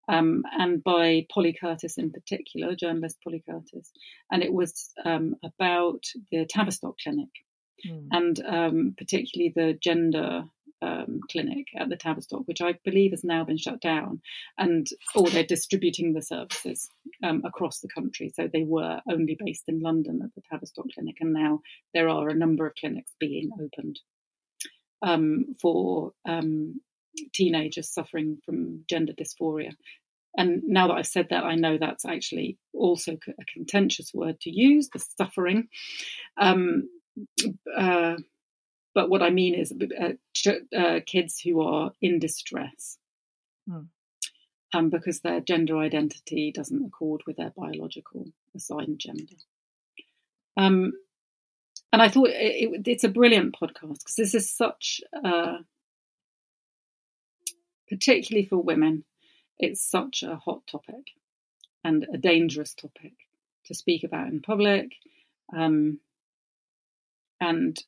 [0.08, 3.92] Um, and by Polly Curtis in particular, journalist Polly Curtis,
[4.32, 7.32] and it was um, about the Tavistock Clinic,
[7.84, 8.08] mm.
[8.12, 10.44] and um, particularly the gender
[10.82, 14.22] um, clinic at the Tavistock, which I believe has now been shut down,
[14.58, 16.90] and or they're distributing the services
[17.24, 18.32] um, across the country.
[18.36, 21.62] So they were only based in London at the Tavistock Clinic, and now
[21.94, 24.00] there are a number of clinics being opened
[25.02, 26.82] um, for um,
[27.34, 29.72] teenagers suffering from gender dysphoria.
[30.38, 34.50] And now that I've said that, I know that's actually also a contentious word to
[34.50, 35.70] use, the suffering.
[36.38, 36.90] Um,
[37.76, 38.18] uh,
[38.94, 42.98] but what I mean is uh, uh, kids who are in distress
[43.70, 43.88] mm.
[44.74, 48.26] um, because their gender identity doesn't accord with their biological
[48.56, 49.36] assigned gender.
[50.58, 50.94] Um,
[51.92, 55.60] and I thought it, it, it's a brilliant podcast because this is such a
[57.90, 59.04] particularly for women,
[59.58, 61.12] it's such a hot topic
[61.84, 63.14] and a dangerous topic
[63.66, 64.92] to speak about in public,
[65.56, 66.00] um,
[67.40, 67.84] and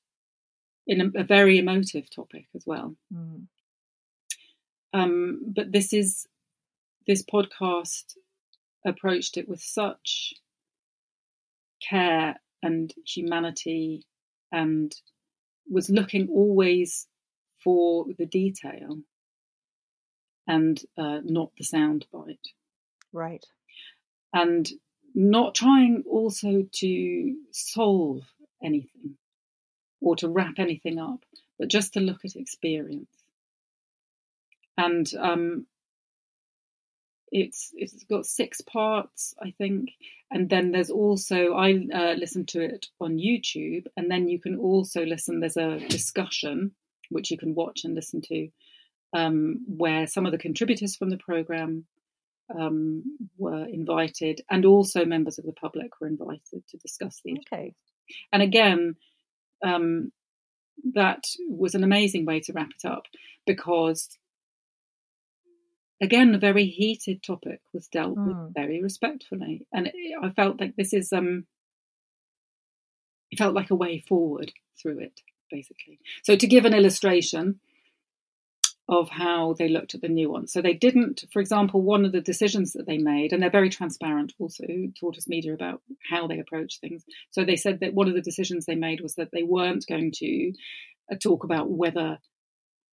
[0.85, 2.95] in a, a, very emotive topic as well.
[3.13, 3.47] Mm.
[4.93, 6.27] Um, but this is
[7.05, 8.15] this podcast
[8.85, 10.33] approached it with such
[11.87, 14.03] care and humanity
[14.51, 14.95] and
[15.69, 17.07] was looking always
[17.63, 18.99] for the detail
[20.47, 22.37] and uh, not the soundbite.
[23.13, 23.45] Right.
[24.33, 24.69] And
[25.13, 28.23] not trying also to solve
[28.63, 29.17] anything
[30.01, 31.23] or to wrap anything up,
[31.57, 33.09] but just to look at experience.
[34.77, 35.65] And um,
[37.31, 39.89] it's it's got six parts, I think,
[40.29, 44.57] and then there's also I uh, listened to it on YouTube, and then you can
[44.57, 45.39] also listen.
[45.39, 46.71] There's a discussion
[47.09, 48.49] which you can watch and listen to
[49.13, 51.85] um, where some of the contributors from the program
[52.57, 53.03] um,
[53.37, 57.39] were invited, and also members of the public were invited to discuss these.
[57.51, 57.73] Okay.
[58.31, 58.95] And again,
[59.65, 60.11] um,
[60.93, 63.03] that was an amazing way to wrap it up
[63.45, 64.17] because
[66.01, 68.27] again a very heated topic was dealt mm.
[68.27, 68.47] with hmm.
[68.53, 69.91] very respectfully and
[70.21, 71.45] i felt like this is um
[73.31, 77.59] it felt like a way forward through it basically so to give an illustration
[78.89, 80.53] of how they looked at the nuance.
[80.53, 83.69] So they didn't, for example, one of the decisions that they made, and they're very
[83.69, 84.63] transparent also,
[84.97, 87.03] Tortoise Media, about how they approach things.
[87.31, 90.11] So they said that one of the decisions they made was that they weren't going
[90.17, 90.53] to
[91.11, 92.19] uh, talk about whether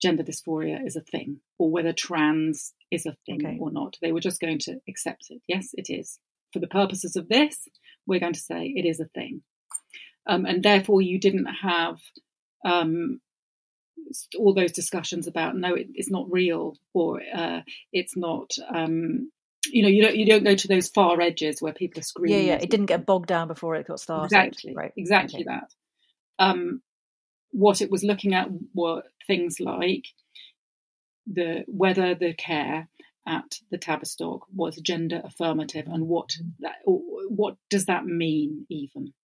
[0.03, 3.59] gender dysphoria is a thing or whether trans is a thing okay.
[3.61, 3.97] or not.
[4.03, 5.43] They were just going to accept it.
[5.47, 6.19] Yes, it is.
[6.53, 7.69] For the purposes of this,
[8.07, 9.43] we're going to say it is a thing.
[10.27, 11.99] Um, and therefore, you didn't have
[12.65, 13.21] um,
[14.39, 17.61] all those discussions about no, it, it's not real or uh,
[17.93, 18.53] it's not.
[18.73, 19.31] Um,
[19.67, 22.47] you know, you don't you don't go to those far edges where people are screaming.
[22.47, 22.61] Yeah, yeah.
[22.63, 24.27] It didn't get bogged down before it got started.
[24.27, 24.93] Exactly, right.
[24.97, 25.45] Exactly okay.
[25.45, 25.75] that.
[26.39, 26.83] Um,
[27.51, 30.07] what it was looking at were things like
[31.27, 32.89] the whether the care
[33.27, 39.15] at the Tavistock was gender affirmative and what that, what does that mean even.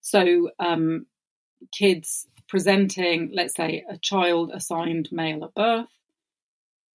[0.00, 1.06] So um,
[1.72, 5.88] kids presenting, let's say, a child assigned male at birth,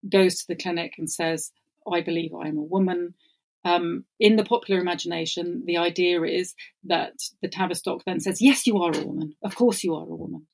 [0.09, 1.51] goes to the clinic and says,
[1.91, 3.13] I believe I am a woman.
[3.65, 6.53] Um, in the popular imagination, the idea is
[6.85, 9.35] that the Tavistock then says, Yes, you are a woman.
[9.43, 10.47] Of course, you are a woman.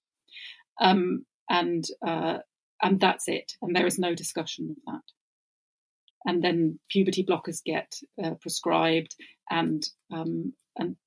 [0.79, 2.39] Um, and, uh,
[2.81, 3.53] and that's it.
[3.61, 5.01] And there is no discussion of that.
[6.25, 9.15] And then puberty blockers get uh, prescribed,
[9.49, 10.97] and um, and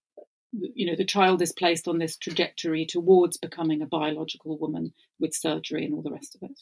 [0.52, 5.34] you know the child is placed on this trajectory towards becoming a biological woman with
[5.34, 6.60] surgery and all the rest of it.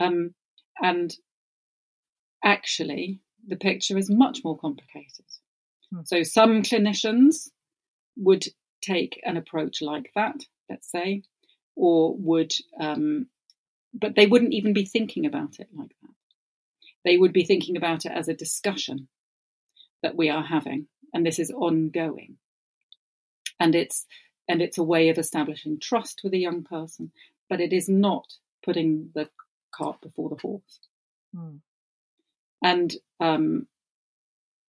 [0.00, 0.34] Um,
[0.80, 1.14] and
[2.44, 5.24] actually the picture is much more complicated.
[5.90, 6.00] Hmm.
[6.04, 7.48] so some clinicians
[8.16, 8.44] would
[8.82, 10.36] take an approach like that
[10.68, 11.22] let's say
[11.76, 13.26] or would um,
[13.94, 16.10] but they wouldn't even be thinking about it like that.
[17.04, 19.08] They would be thinking about it as a discussion
[20.02, 22.36] that we are having and this is ongoing
[23.60, 24.06] and it's
[24.48, 27.12] and it's a way of establishing trust with a young person,
[27.48, 29.28] but it is not putting the
[29.74, 30.80] cart before the horse.
[31.34, 31.60] Mm.
[32.62, 33.66] And um,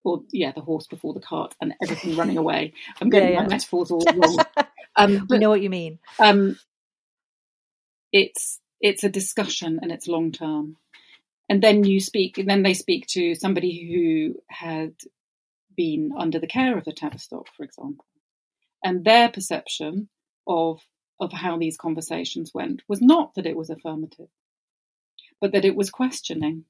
[0.03, 2.73] or yeah, the horse before the cart and everything running away.
[3.01, 3.43] I'm getting yeah, yeah.
[3.43, 4.37] my metaphors all wrong.
[4.95, 5.99] Um, but, know what you mean.
[6.19, 6.57] Um,
[8.13, 10.77] it's it's a discussion and it's long term.
[11.49, 14.93] And then you speak, and then they speak to somebody who had
[15.75, 18.05] been under the care of the Tavistock, for example,
[18.85, 20.07] and their perception
[20.47, 20.79] of
[21.19, 24.29] of how these conversations went was not that it was affirmative,
[25.41, 26.65] but that it was questioning,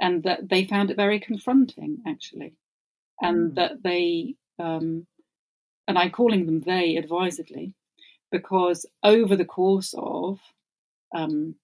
[0.00, 2.54] and that they found it very confronting, actually,
[3.20, 3.54] and mm.
[3.56, 5.06] that they, um,
[5.86, 7.74] and I'm calling them they advisedly,
[8.32, 10.40] because over the course of
[11.14, 11.56] um,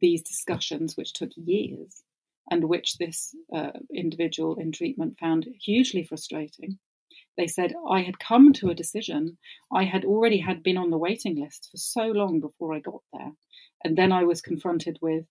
[0.00, 2.02] these discussions, which took years,
[2.50, 6.78] and which this uh, individual in treatment found hugely frustrating,
[7.38, 9.38] they said I had come to a decision.
[9.72, 13.00] I had already had been on the waiting list for so long before I got
[13.12, 13.32] there.
[13.84, 15.24] And then I was confronted with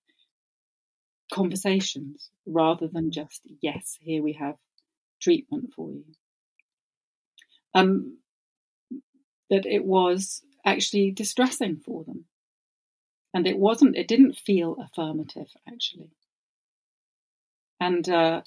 [1.32, 4.56] conversations rather than just, yes, here we have
[5.22, 6.06] treatment for you.
[7.76, 8.20] Um,
[9.50, 12.26] that it was actually distressing for them.
[13.34, 16.12] And it wasn't, it didn't feel affirmative, actually.
[17.82, 18.41] And uh,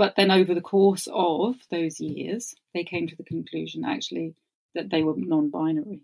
[0.00, 4.34] but then over the course of those years, they came to the conclusion actually
[4.74, 6.00] that they were non binary.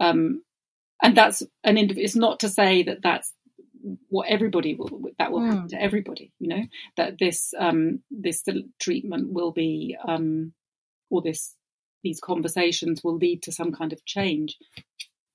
[0.00, 0.44] Um,
[1.02, 3.32] and that's an indiv- it's not to say that that's
[4.10, 5.52] what everybody will that will mm.
[5.52, 6.62] happen to everybody you know
[6.96, 8.44] that this um this
[8.78, 10.52] treatment will be um
[11.08, 11.54] or this
[12.04, 14.56] these conversations will lead to some kind of change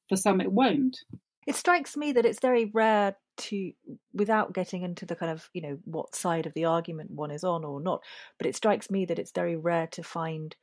[0.08, 1.00] for some it won't
[1.48, 3.72] it strikes me that it's very rare to
[4.14, 7.44] without getting into the kind of you know what side of the argument one is
[7.44, 8.02] on or not
[8.38, 10.56] but it strikes me that it's very rare to find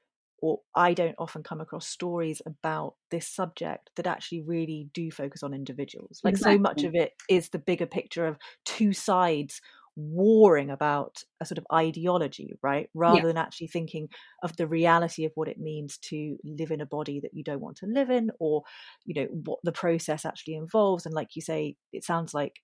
[0.43, 5.45] or I don't often come across stories about this subject that actually really do focus
[5.45, 6.21] on individuals.
[6.25, 6.57] Like exactly.
[6.57, 9.63] so much of it is the bigger picture of two sides
[9.97, 12.89] warring about a sort of ideology, right?
[12.95, 13.27] Rather yeah.
[13.27, 14.09] than actually thinking
[14.43, 17.61] of the reality of what it means to live in a body that you don't
[17.61, 18.63] want to live in, or,
[19.05, 21.07] you know, what the process actually involves.
[21.07, 22.61] And like you say, it sounds like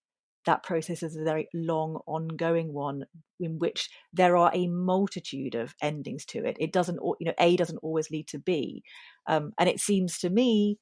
[0.46, 3.04] that process is a very long, ongoing one
[3.38, 6.56] in which there are a multitude of endings to it.
[6.58, 8.82] It doesn't, you know, A doesn't always lead to B.
[9.26, 10.78] Um, and it seems to me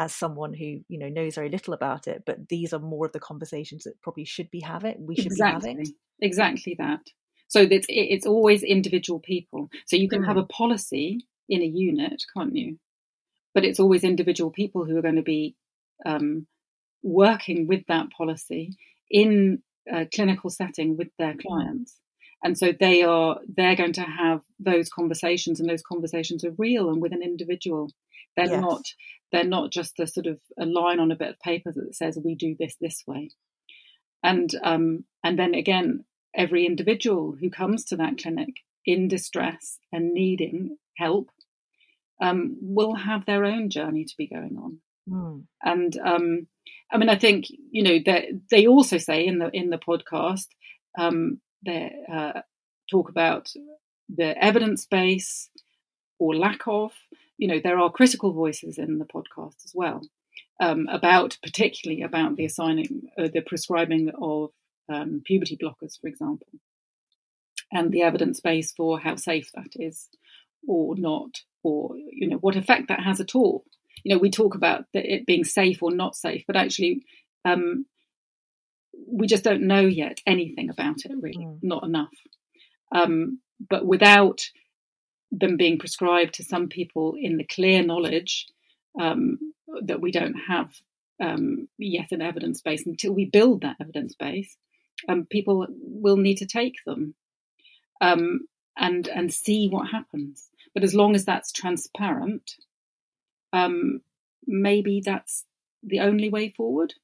[0.00, 3.12] as someone who you know knows very little about it but these are more of
[3.12, 5.74] the conversations that probably should be having we should exactly.
[5.74, 7.00] be having exactly that
[7.48, 10.26] so it's it's always individual people so you can mm.
[10.26, 12.78] have a policy in a unit can't you
[13.54, 15.54] but it's always individual people who are going to be
[16.06, 16.46] um,
[17.02, 18.70] working with that policy
[19.10, 21.98] in a clinical setting with their clients
[22.42, 26.88] and so they are they're going to have those conversations and those conversations are real
[26.88, 27.90] and with an individual
[28.34, 28.60] they're yes.
[28.60, 28.82] not
[29.32, 32.18] they're not just a sort of a line on a bit of paper that says
[32.22, 33.30] we do this this way
[34.22, 36.04] and um, and then again
[36.34, 38.54] every individual who comes to that clinic
[38.86, 41.30] in distress and needing help
[42.22, 44.78] um, will have their own journey to be going on
[45.08, 45.42] mm.
[45.62, 46.46] and um,
[46.92, 50.48] I mean, I think you know they they also say in the in the podcast
[50.98, 52.40] um, they uh,
[52.90, 53.48] talk about
[54.08, 55.48] the evidence base
[56.18, 56.92] or lack of.
[57.40, 60.02] You know, there are critical voices in the podcast as well
[60.60, 64.50] um, about, particularly about the assigning, uh, the prescribing of
[64.92, 66.48] um, puberty blockers, for example,
[67.72, 70.08] and the evidence base for how safe that is
[70.66, 73.64] or not, or you know what effect that has at all
[74.04, 77.04] you know, we talk about it being safe or not safe, but actually,
[77.44, 77.86] um,
[79.06, 81.12] we just don't know yet anything about it.
[81.20, 81.58] Really, mm.
[81.62, 82.12] not enough.
[82.92, 84.42] Um, but without
[85.30, 88.46] them being prescribed to some people in the clear knowledge
[89.00, 89.38] um,
[89.82, 90.70] that we don't have
[91.20, 94.56] um, yet an evidence base, until we build that evidence base,
[95.08, 97.14] um, people will need to take them
[98.00, 98.40] um,
[98.76, 100.48] and and see what happens.
[100.74, 102.54] But as long as that's transparent,
[103.52, 104.00] um,
[104.46, 105.44] maybe that's
[105.82, 106.94] the only way forward.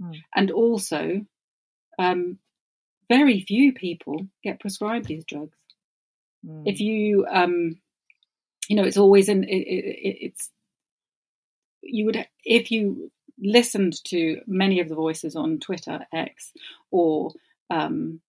[0.00, 0.16] Mm.
[0.34, 1.26] And also,
[1.98, 2.38] um,
[3.08, 5.56] very few people get prescribed these drugs.
[6.46, 6.62] Mm.
[6.66, 7.76] If you, um,
[8.68, 10.50] you know, it's always in, it, it, it's,
[11.82, 16.52] you would, if you listened to many of the voices on Twitter, X,
[16.90, 17.32] or
[17.70, 18.20] um,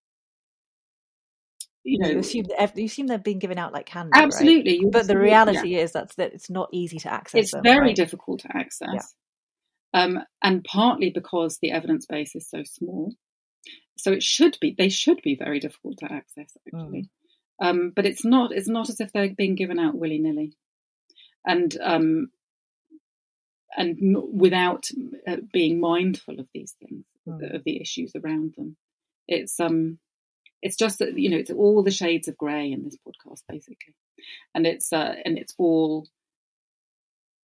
[1.84, 4.12] you know, you assume that you assume they're being given out like candy.
[4.14, 4.92] Absolutely, right?
[4.92, 5.82] but the reality yeah.
[5.82, 7.44] is that's that it's not easy to access.
[7.44, 7.96] It's them, very right?
[7.96, 9.16] difficult to access,
[9.94, 10.04] yeah.
[10.04, 13.14] um, and partly because the evidence base is so small.
[13.98, 17.10] So it should be they should be very difficult to access actually, mm.
[17.62, 18.52] Um, but it's not.
[18.52, 20.54] It's not as if they're being given out willy nilly,
[21.46, 22.28] and um,
[23.78, 23.98] and
[24.32, 24.86] without
[25.28, 27.56] uh, being mindful of these things, mm.
[27.56, 28.78] of the issues around them.
[29.28, 30.00] It's um
[30.62, 33.96] it's just that you know it's all the shades of grey in this podcast basically,
[34.56, 36.08] and it's uh, and it's all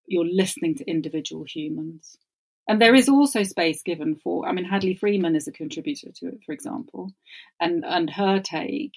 [0.08, 2.18] you're listening to individual humans.
[2.68, 6.28] And there is also space given for, I mean, Hadley Freeman is a contributor to
[6.28, 7.12] it, for example,
[7.60, 8.94] and and her take,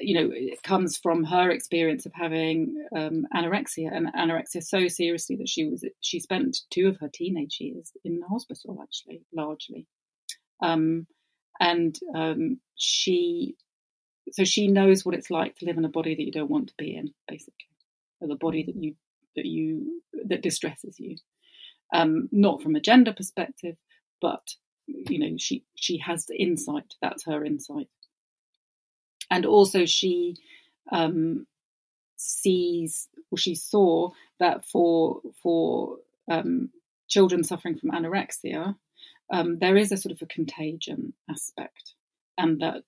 [0.00, 5.36] you know, it comes from her experience of having um, anorexia and anorexia so seriously
[5.36, 9.86] that she was she spent two of her teenage years in the hospital, actually, largely.
[10.62, 11.06] Um,
[11.60, 13.56] and um, she
[14.32, 16.68] so she knows what it's like to live in a body that you don't want
[16.68, 17.68] to be in, basically,
[18.20, 18.94] or the body that you
[19.36, 21.16] that you that distresses you.
[21.94, 23.76] Um, not from a gender perspective,
[24.20, 24.42] but
[24.86, 26.94] you know she she has the insight.
[27.00, 27.88] That's her insight,
[29.30, 30.36] and also she
[30.92, 31.46] um,
[32.16, 35.98] sees or she saw that for for
[36.30, 36.70] um,
[37.08, 38.76] children suffering from anorexia,
[39.32, 41.94] um, there is a sort of a contagion aspect,
[42.38, 42.84] and that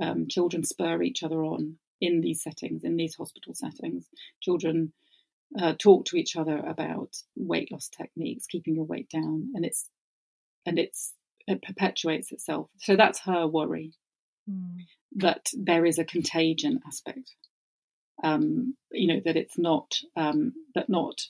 [0.00, 4.06] um, children spur each other on in these settings, in these hospital settings.
[4.40, 4.92] Children
[5.58, 9.88] uh, talk to each other about weight loss techniques, keeping your weight down, and it's
[10.66, 11.12] and it's
[11.46, 12.70] it perpetuates itself.
[12.78, 13.92] So that's her worry
[14.50, 14.78] mm.
[15.16, 17.34] That there is a contagion aspect.
[18.22, 21.22] Um, you know that it's not um, that not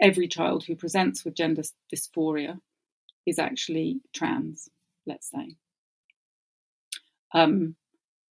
[0.00, 1.62] every child who presents with gender
[1.94, 2.58] dysphoria
[3.24, 4.68] is actually trans,
[5.06, 5.56] let's say.
[7.32, 7.76] Um,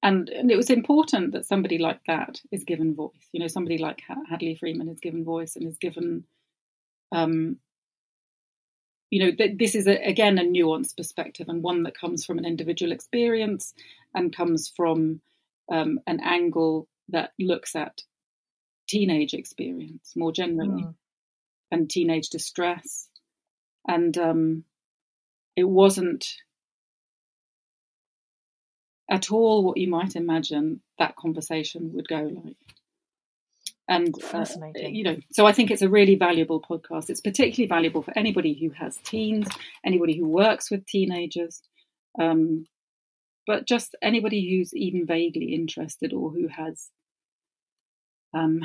[0.04, 3.30] and, and, it was important that somebody like that is given voice.
[3.32, 6.26] You know, somebody like Hadley Freeman is given voice and is given,
[7.12, 7.58] um,
[9.12, 12.40] you know, th- this is a, again a nuanced perspective and one that comes from
[12.40, 13.74] an individual experience
[14.16, 15.22] and comes from
[15.72, 18.02] um, an angle that looks at
[18.88, 20.96] teenage experience more generally mm.
[21.72, 23.08] and teenage distress
[23.88, 24.64] and um,
[25.56, 26.26] it wasn't
[29.10, 32.56] at all what you might imagine that conversation would go like.
[33.92, 34.46] And uh,
[34.78, 37.10] you know, so I think it's a really valuable podcast.
[37.10, 39.50] It's particularly valuable for anybody who has teens,
[39.86, 41.62] anybody who works with teenagers,
[42.18, 42.68] um,
[43.46, 46.90] but just anybody who's even vaguely interested or who has,
[48.34, 48.62] um,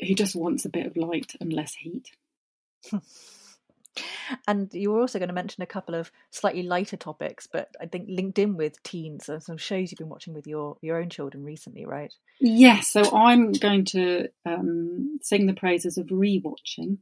[0.00, 2.10] who just wants a bit of light and less heat.
[4.46, 7.86] And you were also going to mention a couple of slightly lighter topics, but I
[7.86, 11.10] think linked in with teens and some shows you've been watching with your your own
[11.10, 12.12] children recently, right?
[12.40, 12.88] Yes.
[12.88, 16.98] So I'm going to um, sing the praises of rewatching.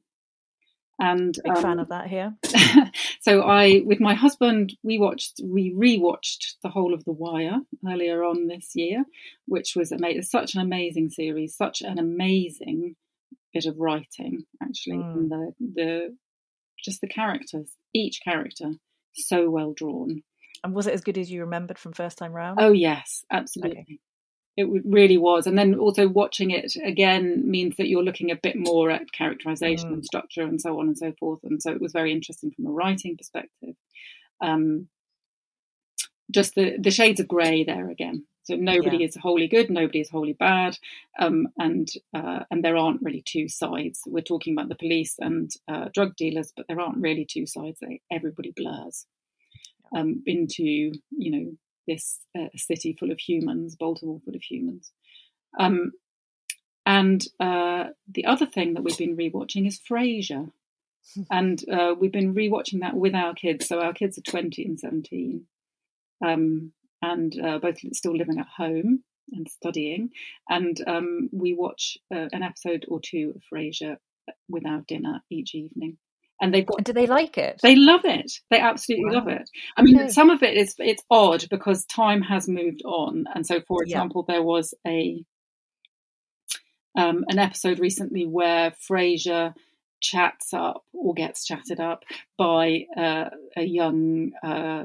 [0.99, 2.35] And big um, fan of that here.
[3.21, 8.25] so I, with my husband, we watched, we rewatched the whole of The Wire earlier
[8.25, 9.05] on this year,
[9.45, 10.23] which was amazing.
[10.23, 12.97] Such an amazing series, such an amazing
[13.53, 15.13] bit of writing, actually, mm.
[15.13, 16.17] and the the
[16.87, 18.73] just the characters, each character,
[19.15, 20.23] so well drawn.
[20.65, 22.59] And was it as good as you remembered from first time round?
[22.61, 23.81] Oh yes, absolutely.
[23.81, 23.99] Okay.
[24.57, 28.57] It really was, and then also watching it again means that you're looking a bit
[28.57, 29.93] more at characterization mm.
[29.95, 31.41] and structure and so on and so forth.
[31.45, 33.75] And so it was very interesting from a writing perspective.
[34.41, 34.89] Um,
[36.31, 39.07] just the the shades of grey there again so nobody yeah.
[39.07, 40.79] is wholly good, nobody is wholly bad,
[41.19, 44.03] um, and uh, and there aren't really two sides.
[44.07, 47.79] We're talking about the police and uh, drug dealers, but there aren't really two sides.
[47.81, 49.07] They, everybody blurs
[49.97, 50.63] um, into
[51.11, 51.53] you know
[51.89, 54.93] this uh, city full of humans, Baltimore full of humans.
[55.59, 55.93] Um,
[56.85, 60.53] and uh, the other thing that we've been rewatching is Frasier.
[61.31, 63.67] and uh, we've been rewatching that with our kids.
[63.67, 65.47] So our kids are 20 and 17.
[66.25, 66.73] Um,
[67.03, 70.11] and uh, both still living at home and studying.
[70.49, 73.97] And um, we watch uh, an episode or two of Frasier
[74.49, 75.99] with our dinner each evening.
[76.41, 76.85] And they've got.
[76.85, 77.61] do they like it?
[77.63, 78.31] They love it.
[78.51, 79.21] They absolutely wow.
[79.21, 79.49] love it.
[79.77, 80.09] I mean, okay.
[80.09, 84.23] some of it is it's odd because time has moved on, and so for example,
[84.29, 84.35] yeah.
[84.35, 85.25] there was a
[86.95, 89.55] um, an episode recently where Frasier
[90.03, 92.05] chats up or gets chatted up
[92.37, 94.85] by uh, a young uh,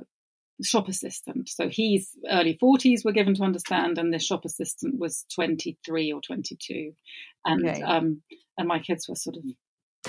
[0.64, 1.49] shop assistant.
[1.49, 6.22] So he's early 40s, we're given to understand, and this shop assistant was 23 or
[6.22, 6.93] 22.
[7.45, 7.82] And, okay.
[7.82, 8.22] um,
[8.57, 9.43] and my kids were sort of.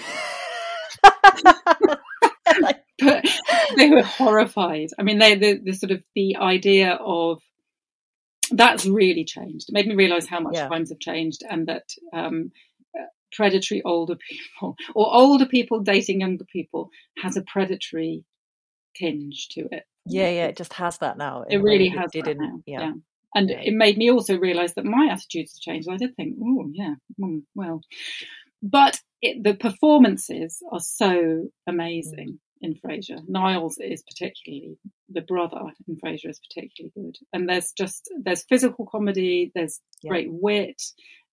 [3.01, 3.25] but
[3.77, 4.91] they were horrified.
[4.99, 7.43] I mean, they the, the sort of the idea of
[8.51, 9.69] that's really changed.
[9.69, 10.69] It made me realize how much yeah.
[10.69, 12.53] times have changed, and that um,
[13.33, 16.91] predatory older people or older people dating younger people
[17.23, 18.25] has a predatory
[18.95, 19.85] tinge to it.
[20.07, 21.45] Yeah, yeah, it just has that now.
[21.49, 22.11] It really has.
[22.15, 22.43] It didn't.
[22.43, 22.63] Now.
[22.67, 22.81] Yeah.
[22.81, 22.93] yeah.
[23.35, 23.61] And yeah.
[23.61, 25.89] it made me also realize that my attitudes have changed.
[25.89, 27.81] I did think, oh, yeah, mm, well.
[28.63, 32.39] But it, the performances are so amazing mm.
[32.61, 33.27] in Frasier.
[33.27, 34.77] Niles is particularly,
[35.09, 37.17] the brother in Frasier is particularly good.
[37.33, 40.11] And there's just, there's physical comedy, there's yeah.
[40.11, 40.83] great wit.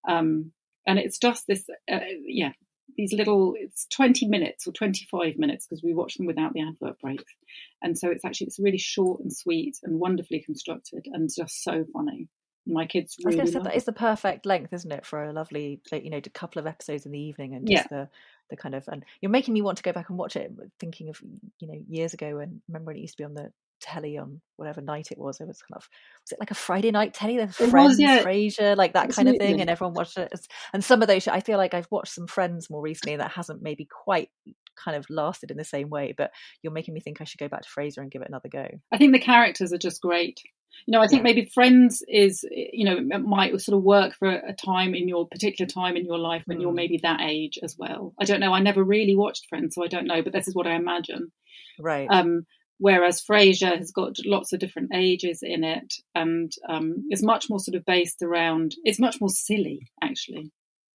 [0.08, 0.54] Um,
[0.88, 2.54] and it's just this, uh, yeah,
[2.98, 7.00] these little it's 20 minutes or 25 minutes because we watch them without the advert
[7.00, 7.34] breaks.
[7.82, 11.86] And so it's actually it's really short and sweet and wonderfully constructed and just so
[11.94, 12.28] funny.
[12.66, 15.06] My kids really I was going to say that is the perfect length isn't it
[15.06, 17.88] for a lovely like, you know a couple of episodes in the evening and just
[17.90, 17.98] yeah.
[17.98, 18.10] the
[18.50, 21.10] the kind of and you're making me want to go back and watch it thinking
[21.10, 21.20] of
[21.60, 24.42] you know years ago and remember when it used to be on the telly on
[24.56, 25.40] whatever night it was.
[25.40, 25.88] It was kind of
[26.24, 27.38] was it like a Friday night telly?
[27.38, 28.24] The Friends, was, yeah.
[28.24, 29.40] Frasier, like that Absolutely.
[29.40, 30.32] kind of thing, and everyone watched it.
[30.74, 33.62] And some of those, I feel like I've watched some Friends more recently that hasn't
[33.62, 34.30] maybe quite
[34.76, 36.14] kind of lasted in the same way.
[36.16, 38.50] But you're making me think I should go back to Frasier and give it another
[38.50, 38.68] go.
[38.92, 40.42] I think the characters are just great.
[40.86, 41.34] You know, I think yeah.
[41.34, 45.68] maybe Friends is, you know, might sort of work for a time in your particular
[45.68, 46.62] time in your life when mm.
[46.62, 48.14] you're maybe that age as well.
[48.20, 48.54] I don't know.
[48.54, 51.32] I never really watched Friends, so I don't know, but this is what I imagine.
[51.80, 52.08] Right.
[52.10, 52.46] Um,
[52.80, 57.60] whereas Frasier has got lots of different ages in it and um, is much more
[57.60, 58.76] sort of based around.
[58.84, 60.52] It's much more silly, actually.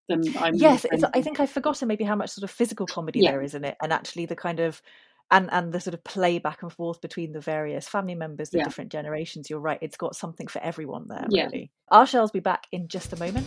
[0.07, 3.30] Than I'm yes, I think I've forgotten maybe how much sort of physical comedy yeah.
[3.30, 4.82] there is in it, and actually the kind of
[5.30, 8.59] and and the sort of play back and forth between the various family members, the
[8.59, 8.64] yeah.
[8.64, 9.49] different generations.
[9.49, 11.26] You're right; it's got something for everyone there.
[11.30, 11.45] Yeah.
[11.47, 13.47] Really, Ourshelves be back in just a moment.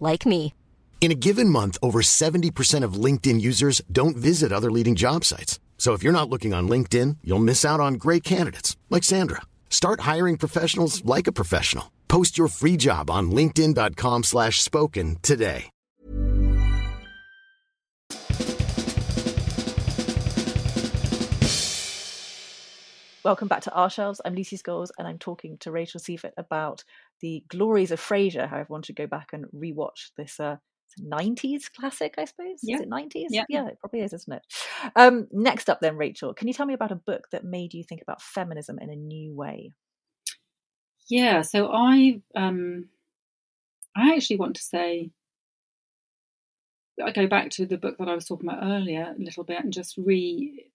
[0.00, 0.52] like me.
[1.00, 5.58] In a given month, over 70% of LinkedIn users don't visit other leading job sites.
[5.78, 9.40] So if you're not looking on LinkedIn, you'll miss out on great candidates like Sandra.
[9.70, 11.90] Start hiring professionals like a professional.
[12.06, 15.70] Post your free job on linkedin.com slash spoken today.
[23.22, 24.20] Welcome back to Ourshelves.
[24.24, 26.84] I'm Lucy Scholes and I'm talking to Rachel Seiffert about
[27.20, 30.56] the glories of Frasier, how everyone should go back and rewatch this uh,
[31.00, 32.60] 90s classic, I suppose.
[32.62, 32.76] Yeah.
[32.76, 33.26] Is it 90s?
[33.30, 33.44] Yeah.
[33.48, 34.42] yeah, it probably is, isn't it?
[34.96, 37.84] Um, next up, then, Rachel, can you tell me about a book that made you
[37.84, 39.72] think about feminism in a new way?
[41.08, 42.88] Yeah, so I um
[43.96, 45.10] I actually want to say
[47.04, 49.62] I go back to the book that I was talking about earlier a little bit
[49.62, 50.66] and just re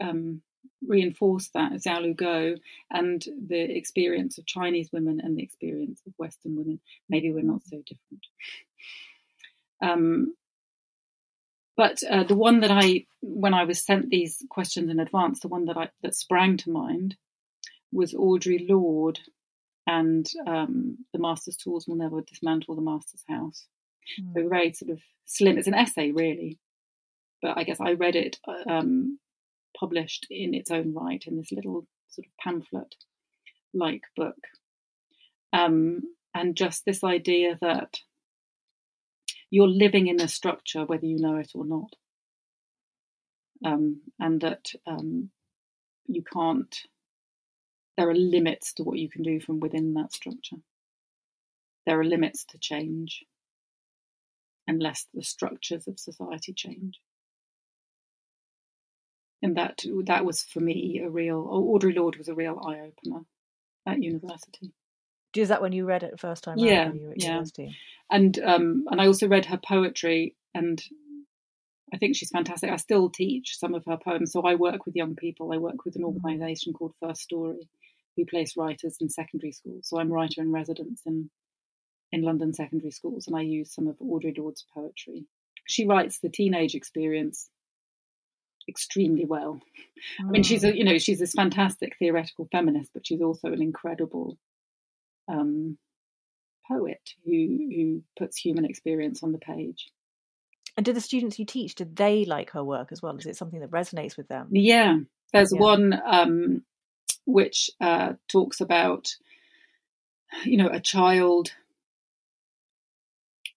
[0.00, 0.42] um,
[0.86, 2.58] reinforce that Xiaolu Guo
[2.90, 6.80] and the experience of Chinese women and the experience of Western women.
[7.08, 8.26] Maybe we're not so different.
[9.82, 10.34] Um,
[11.76, 15.48] but uh, the one that I, when I was sent these questions in advance, the
[15.48, 17.16] one that I that sprang to mind
[17.92, 19.20] was Audre Lorde
[19.86, 23.66] and um, the Master's Tools will never dismantle the Master's house.
[24.20, 24.34] Mm.
[24.34, 25.58] So very sort of slim.
[25.58, 26.58] It's an essay, really,
[27.42, 28.38] but I guess I read it
[28.68, 29.18] um,
[29.78, 34.36] published in its own right in this little sort of pamphlet-like book,
[35.52, 36.02] um,
[36.34, 37.98] and just this idea that
[39.50, 41.94] you're living in a structure whether you know it or not,
[43.64, 45.30] um, and that um,
[46.06, 46.76] you can't.
[47.96, 50.56] There are limits to what you can do from within that structure.
[51.86, 53.22] There are limits to change
[54.66, 57.00] unless the structures of society change.
[59.44, 63.26] And that that was for me a real Audre Lorde was a real eye opener
[63.86, 64.72] at university.
[65.36, 66.58] Is that when you read it the first time?
[66.58, 67.28] Yeah, out you were at yeah.
[67.28, 67.76] university?
[68.10, 70.82] And um, and I also read her poetry, and
[71.92, 72.70] I think she's fantastic.
[72.70, 75.52] I still teach some of her poems, so I work with young people.
[75.52, 77.68] I work with an organisation called First Story,
[78.16, 79.88] who place writers in secondary schools.
[79.88, 81.28] So I'm writer in residence in
[82.12, 85.26] in London secondary schools, and I use some of Audre Lorde's poetry.
[85.66, 87.50] She writes the teenage experience
[88.68, 89.60] extremely well.
[90.20, 93.62] I mean, she's a you know she's this fantastic theoretical feminist, but she's also an
[93.62, 94.38] incredible
[95.28, 95.78] um,
[96.68, 99.88] poet who who puts human experience on the page.
[100.76, 103.16] And do the students you teach, do they like her work as well?
[103.16, 104.48] Is it something that resonates with them?
[104.50, 104.98] Yeah,
[105.32, 105.60] there's Yeah.
[105.60, 106.64] one um,
[107.26, 109.14] which uh, talks about
[110.44, 111.52] you know a child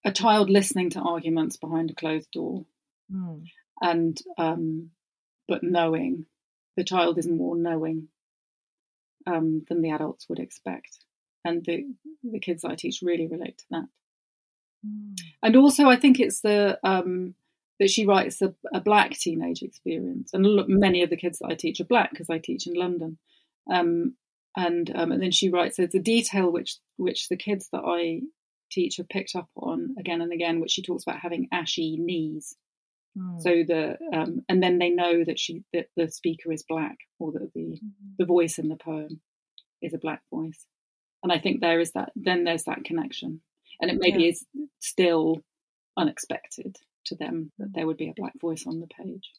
[0.04, 2.64] a child listening to arguments behind a closed door
[3.12, 3.42] Mm.
[3.80, 4.90] and um,
[5.48, 6.26] but knowing
[6.76, 8.08] the child is more knowing
[9.26, 10.98] um, than the adults would expect
[11.44, 11.84] and the
[12.22, 13.88] the kids I teach really relate to that
[14.86, 15.18] Mm.
[15.42, 17.34] and also I think it's the um,
[17.78, 21.48] that she writes a, a black teenage experience, and look, many of the kids that
[21.50, 23.18] I teach are black because I teach in London,
[23.70, 24.14] um,
[24.56, 28.20] and um, and then she writes there's a detail which which the kids that I
[28.70, 32.56] teach have picked up on again and again, which she talks about having ashy knees.
[33.18, 33.42] Mm.
[33.42, 37.32] So the um, and then they know that she that the speaker is black or
[37.32, 38.14] that the Mm-hmm.
[38.18, 39.20] the voice in the poem
[39.82, 40.66] is a black voice,
[41.22, 43.40] and I think there is that then there's that connection,
[43.80, 44.30] and it maybe Yeah.
[44.30, 44.44] is
[44.80, 45.42] still
[45.96, 49.30] unexpected to them that there would be a black voice on the page.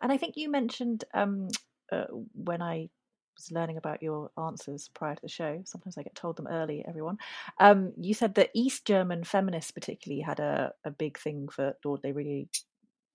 [0.00, 1.48] And I think you mentioned um,
[1.90, 2.04] uh,
[2.34, 2.90] when I
[3.36, 6.84] was learning about your answers prior to the show, sometimes I get told them early,
[6.86, 7.18] everyone.
[7.58, 12.02] Um, you said that East German feminists, particularly, had a, a big thing for Lorde.
[12.02, 12.48] They really,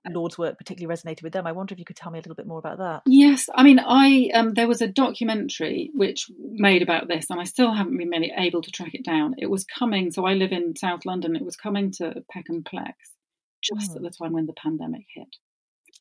[0.10, 1.46] Lorde's work particularly resonated with them.
[1.46, 3.02] I wonder if you could tell me a little bit more about that.
[3.06, 7.44] Yes, I mean, I um, there was a documentary which made about this, and I
[7.44, 9.36] still haven't been really able to track it down.
[9.38, 11.36] It was coming, so I live in South London.
[11.36, 12.94] It was coming to Peckham Plex
[13.62, 14.04] just at Mm.
[14.04, 15.36] the time when the pandemic hit,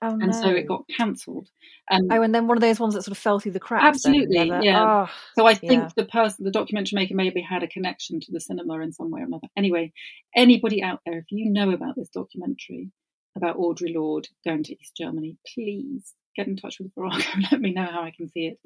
[0.02, 1.48] Oh, and so it got cancelled.
[1.88, 3.84] And Oh, and then one of those ones that sort of fell through the cracks.
[3.86, 5.06] Absolutely, never- yeah.
[5.08, 5.88] Oh, So I think Yeah.
[5.96, 9.20] the person, the documentary maker, maybe had a connection to the cinema in some way
[9.22, 9.48] or another.
[9.56, 9.92] Anyway,
[10.34, 12.90] anybody out there, if you know about this documentary
[13.36, 17.60] about Audre Lorde going to East Germany, please get in touch with Virago and let
[17.60, 18.58] me know how I can see it.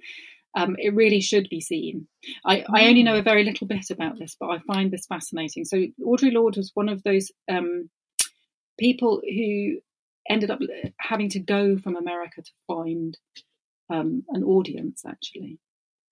[0.56, 2.08] Um, it really should be seen.
[2.44, 5.64] I, I only know a very little bit about this, but I find this fascinating.
[5.64, 7.88] So Audre Lorde was one of those um,
[8.78, 9.76] people who
[10.30, 10.60] ended up
[10.98, 13.18] having to go from America to find
[13.90, 15.58] um, an audience, actually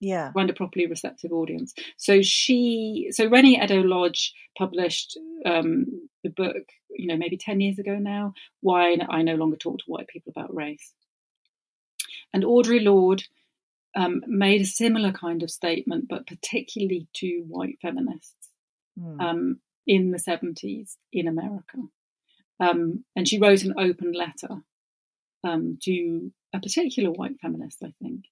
[0.00, 0.32] Yeah.
[0.32, 1.72] Find a properly receptive audience.
[1.96, 7.96] So she, so Reni Eddo-Lodge published um, the book, you know, maybe 10 years ago
[7.96, 10.92] now, Why I No Longer Talk to White People About Race.
[12.32, 13.24] And Audre Lorde
[13.96, 18.50] um, made a similar kind of statement, but particularly to white feminists
[18.98, 19.20] mm.
[19.20, 21.78] um, in the 70s in America.
[22.60, 24.62] Um, and she wrote an open letter
[25.44, 28.24] um, to a particular white feminist, I think,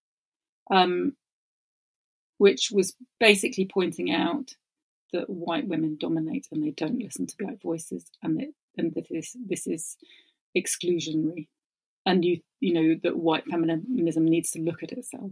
[0.70, 1.16] um,
[2.38, 4.52] which was basically pointing out
[5.12, 9.08] that white women dominate and they don't listen to black voices, and that and that
[9.08, 9.96] this this is
[10.56, 11.48] exclusionary,
[12.04, 15.30] and you you know that white feminism needs to look at itself,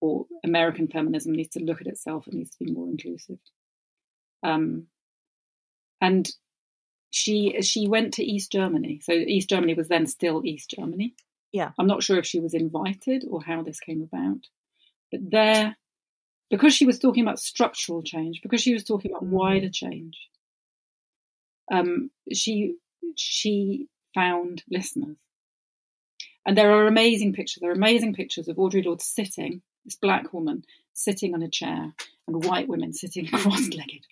[0.00, 3.38] or American feminism needs to look at itself and needs to be more inclusive.
[4.42, 4.86] Um,
[6.00, 6.28] and
[7.10, 9.00] she she went to East Germany.
[9.02, 11.14] So East Germany was then still East Germany.
[11.52, 11.70] Yeah.
[11.78, 14.46] I'm not sure if she was invited or how this came about.
[15.10, 15.76] But there,
[16.50, 19.30] because she was talking about structural change, because she was talking about mm.
[19.30, 20.18] wider change,
[21.72, 22.76] um, she
[23.16, 25.16] she found listeners.
[26.46, 27.60] And there are amazing pictures.
[27.60, 31.92] There are amazing pictures of Audre Lorde sitting, this black woman sitting on a chair,
[32.26, 34.06] and white women sitting cross-legged,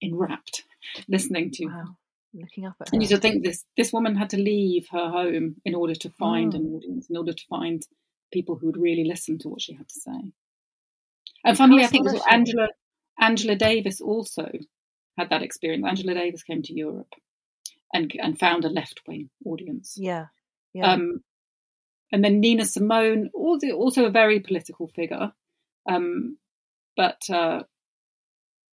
[0.00, 0.64] enwrapped,
[1.08, 1.96] listening to wow
[2.34, 2.94] looking up at her.
[2.94, 6.10] And you just think this this woman had to leave her home in order to
[6.10, 7.82] find an audience, in order to find
[8.32, 10.32] people who would really listen to what she had to say.
[11.44, 12.68] And funnily, I think Angela
[13.18, 14.50] Angela Davis also
[15.16, 15.84] had that experience.
[15.86, 17.14] Angela Davis came to Europe
[17.92, 19.96] and and found a left wing audience.
[19.96, 20.26] Yeah,
[20.72, 20.92] yeah.
[20.92, 21.22] Um,
[22.12, 25.32] and then Nina Simone, also also a very political figure,
[25.88, 26.38] um,
[26.96, 27.62] but uh,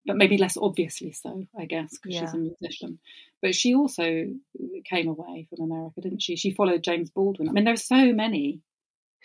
[0.05, 2.21] but maybe less obviously so, I guess, because yeah.
[2.21, 2.99] she's a musician.
[3.41, 4.27] But she also
[4.85, 6.35] came away from America, didn't she?
[6.35, 7.49] She followed James Baldwin.
[7.49, 8.61] I mean, there are so many.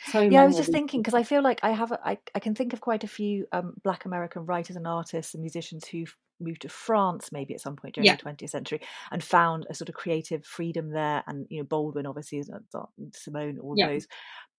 [0.07, 2.38] So yeah, I was just thinking because I feel like I have, a, I, I
[2.38, 6.14] can think of quite a few um, Black American writers and artists and musicians who've
[6.42, 8.16] moved to France maybe at some point during yeah.
[8.16, 8.80] the 20th century
[9.12, 11.22] and found a sort of creative freedom there.
[11.26, 12.51] And you know, Baldwin obviously is
[13.14, 13.88] Simone, all yeah.
[13.88, 14.07] those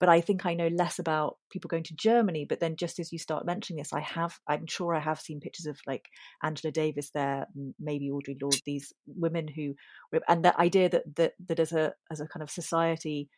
[0.02, 2.44] but I think I know less about people going to Germany.
[2.50, 5.40] But then, just as you start mentioning this, I have, I'm sure I have seen
[5.40, 6.10] pictures of like
[6.44, 7.46] Angela Davis there,
[7.80, 9.76] maybe Audre Lorde, these women who,
[10.28, 13.30] and the idea that that that as a as a kind of society,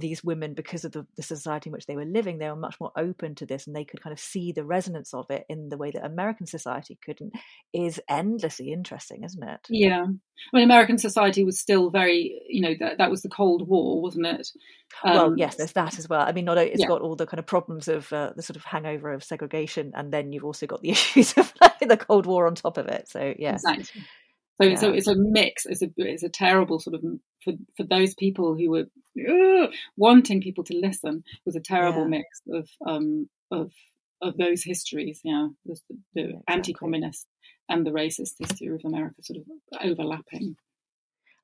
[0.00, 2.80] these women, because of the, the society in which they were living, they were much
[2.80, 5.68] more open to this and they could kind of see the resonance of it in
[5.68, 7.32] the way that American society couldn't,
[7.72, 9.60] is endlessly interesting, isn't it?
[9.68, 10.04] Yeah.
[10.04, 14.02] I mean, American society was still very, you know, that, that was the Cold War,
[14.02, 14.48] wasn't it?
[15.04, 16.22] Um, well, yes, there's that as well.
[16.22, 16.86] I mean, not it's yeah.
[16.86, 20.12] got all the kind of problems of uh, the sort of hangover of segregation, and
[20.12, 23.08] then you've also got the issues of the Cold War on top of it.
[23.08, 23.62] So, yes.
[23.62, 24.02] Exactly.
[24.60, 24.72] So yeah.
[24.72, 25.64] it's a it's a mix.
[25.64, 27.02] It's a it's a terrible sort of
[27.44, 28.86] for for those people who were
[29.28, 29.66] uh,
[29.96, 32.08] wanting people to listen was a terrible yeah.
[32.08, 33.72] mix of um of
[34.22, 35.20] of those histories.
[35.24, 36.44] Yeah, the, the yeah, exactly.
[36.48, 37.26] anti-communist
[37.68, 39.44] and the racist history of America sort of
[39.82, 40.56] overlapping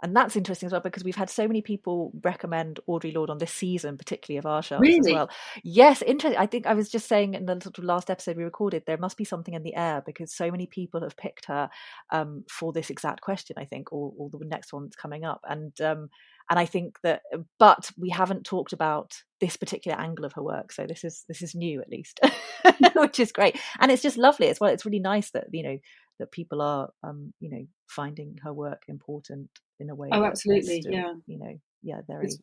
[0.02, 3.38] and that's interesting as well because we've had so many people recommend Audre Lorde on
[3.38, 4.98] this season, particularly of our show really?
[4.98, 5.30] as well.
[5.64, 6.38] Yes, interesting.
[6.38, 8.98] I think I was just saying in the sort of last episode we recorded, there
[8.98, 11.70] must be something in the air because so many people have picked her
[12.12, 13.56] um, for this exact question.
[13.58, 16.10] I think, or, or the next one that's coming up, and um,
[16.50, 17.22] and I think that,
[17.58, 21.40] but we haven't talked about this particular angle of her work, so this is this
[21.40, 22.20] is new at least,
[22.96, 24.70] which is great, and it's just lovely as well.
[24.70, 25.78] It's really nice that you know
[26.18, 29.48] that people are um, you know finding her work important
[29.80, 30.08] in a way.
[30.12, 31.12] Oh, absolutely, still, yeah.
[31.26, 32.40] You know, yeah, there is.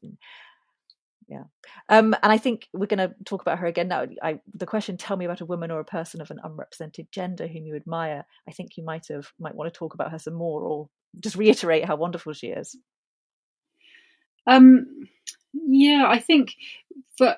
[1.30, 1.44] Yeah,
[1.88, 4.06] um, and I think we're going to talk about her again now.
[4.22, 7.48] I, the question: Tell me about a woman or a person of an unrepresented gender
[7.48, 8.26] whom you admire.
[8.48, 11.36] I think you might have might want to talk about her some more, or just
[11.36, 12.76] reiterate how wonderful she is.
[14.46, 15.08] Um,
[15.54, 16.56] yeah, I think
[17.18, 17.38] for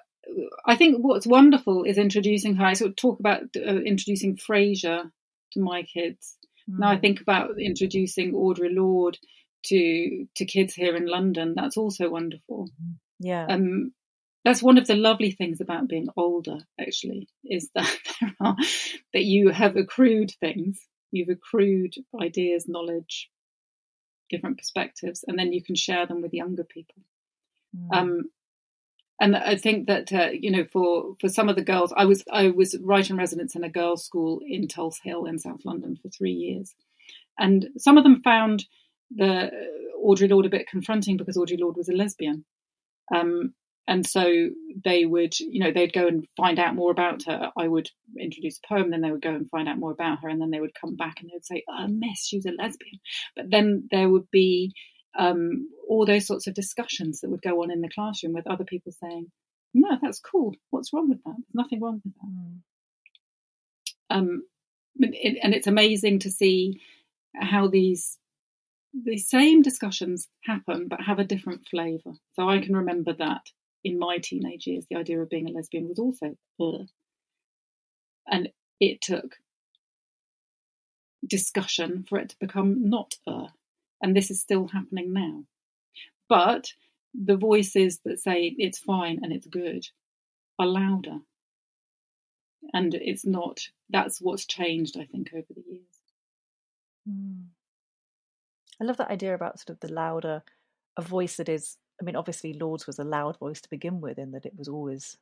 [0.65, 2.65] I think what's wonderful is introducing her.
[2.65, 5.11] I sort of talk about uh, introducing Frasier
[5.51, 6.37] to my kids.
[6.69, 6.79] Mm.
[6.79, 7.01] Now I hmm.
[7.01, 9.17] think about introducing Audre Lorde
[9.65, 11.53] to to kids here in London.
[11.55, 12.69] That's also wonderful.
[13.19, 13.45] Yeah.
[13.47, 13.93] Um,
[14.43, 16.59] that's one of the lovely things about being older.
[16.79, 17.91] Actually, is that
[18.21, 18.55] there are
[19.13, 20.79] that you have accrued things.
[21.11, 23.29] You've accrued ideas, knowledge,
[24.29, 27.03] different perspectives, and then you can share them with younger people.
[27.75, 27.97] Mm.
[27.97, 28.23] Um,
[29.19, 32.23] and I think that uh, you know, for for some of the girls, I was
[32.31, 35.97] I was right in residence in a girls' school in Tulse Hill in South London
[36.01, 36.75] for three years,
[37.39, 38.65] and some of them found
[39.11, 39.51] the
[40.03, 42.45] Audre Lorde a bit confronting because Audre Lorde was a lesbian.
[43.13, 43.53] Um,
[43.87, 44.49] and so
[44.83, 47.51] they would, you know, they'd go and find out more about her.
[47.55, 47.89] I would
[48.19, 50.49] introduce a poem, then they would go and find out more about her, and then
[50.49, 52.99] they would come back and they'd say, "Oh, Miss, she was a lesbian."
[53.35, 54.73] But then there would be
[55.17, 58.65] um, all those sorts of discussions that would go on in the classroom with other
[58.65, 59.31] people saying,
[59.75, 60.55] no, that's cool.
[60.69, 61.35] What's wrong with that?
[61.37, 64.15] There's nothing wrong with that.
[64.15, 64.17] Mm.
[64.17, 64.43] Um,
[65.43, 66.79] and it's amazing to see
[67.33, 68.17] how these
[69.03, 72.13] the same discussions happen but have a different flavour.
[72.33, 73.41] So I can remember that
[73.83, 76.87] in my teenage years, the idea of being a lesbian was also Ugh.
[78.27, 79.35] and it took
[81.27, 83.49] discussion for it to become not Ugh.
[84.01, 85.43] and this is still happening now.
[86.29, 86.71] But
[87.13, 89.85] the voices that say it's fine and it's good
[90.59, 91.19] are louder
[92.73, 95.83] and it's not that's what's changed i think over the years
[97.07, 97.45] mm.
[98.81, 100.43] I love that idea about sort of the louder
[100.97, 104.17] a voice that is i mean obviously Lorde's was a loud voice to begin with
[104.17, 105.17] in that it was always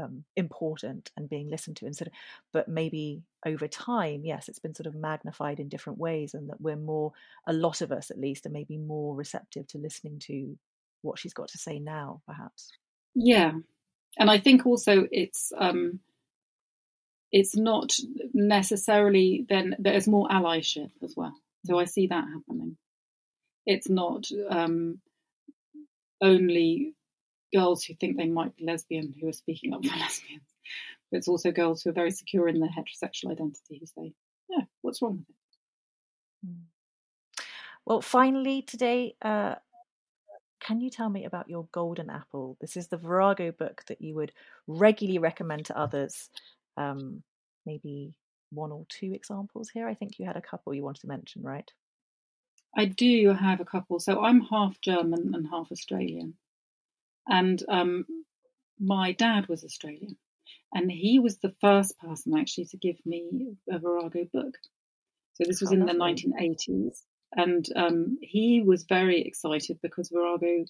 [0.00, 2.14] um, important and being listened to instead of,
[2.52, 6.60] but maybe over time yes it's been sort of magnified in different ways and that
[6.60, 7.12] we're more
[7.48, 10.56] a lot of us at least are maybe more receptive to listening to
[11.02, 12.70] what she's got to say now perhaps
[13.16, 13.50] yeah
[14.18, 15.98] and i think also it's um
[17.30, 17.94] it's not
[18.32, 21.34] necessarily then there's more allyship as well.
[21.66, 22.76] So I see that happening.
[23.68, 24.98] It's not um,
[26.22, 26.94] only
[27.52, 30.48] girls who think they might be lesbian who are speaking up for lesbians,
[31.10, 34.14] but it's also girls who are very secure in their heterosexual identity who say,
[34.48, 36.62] "Yeah, what's wrong with it?" Hmm.
[37.84, 39.56] Well, finally today, uh,
[40.60, 42.56] can you tell me about your golden apple?
[42.62, 44.32] This is the Virago book that you would
[44.66, 46.30] regularly recommend to others
[46.78, 47.22] um,
[47.66, 48.14] maybe
[48.48, 49.86] one or two examples here?
[49.86, 51.70] I think you had a couple you wanted to mention, right?
[52.76, 53.98] I do have a couple.
[54.00, 56.34] So I'm half German and half Australian.
[57.26, 58.06] And um,
[58.80, 60.16] my dad was Australian.
[60.72, 64.54] And he was the first person actually to give me a Virago book.
[65.34, 67.02] So this was oh, in the 1980s.
[67.34, 70.64] And um, he was very excited because Virago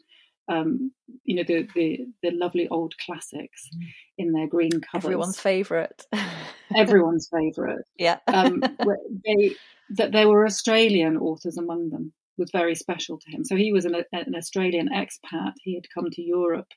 [0.48, 0.92] um,
[1.24, 3.86] you know the, the, the lovely old classics mm.
[4.16, 5.04] in their green covers.
[5.04, 6.06] Everyone's favourite.
[6.76, 7.84] Everyone's favourite.
[7.98, 8.18] Yeah.
[8.26, 8.60] um,
[9.24, 9.54] they,
[9.96, 13.44] that there were Australian authors among them was very special to him.
[13.44, 15.54] So he was an, an Australian expat.
[15.62, 16.68] He had come to Europe,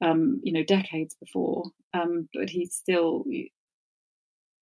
[0.00, 3.24] um, you know, decades before, um, but he still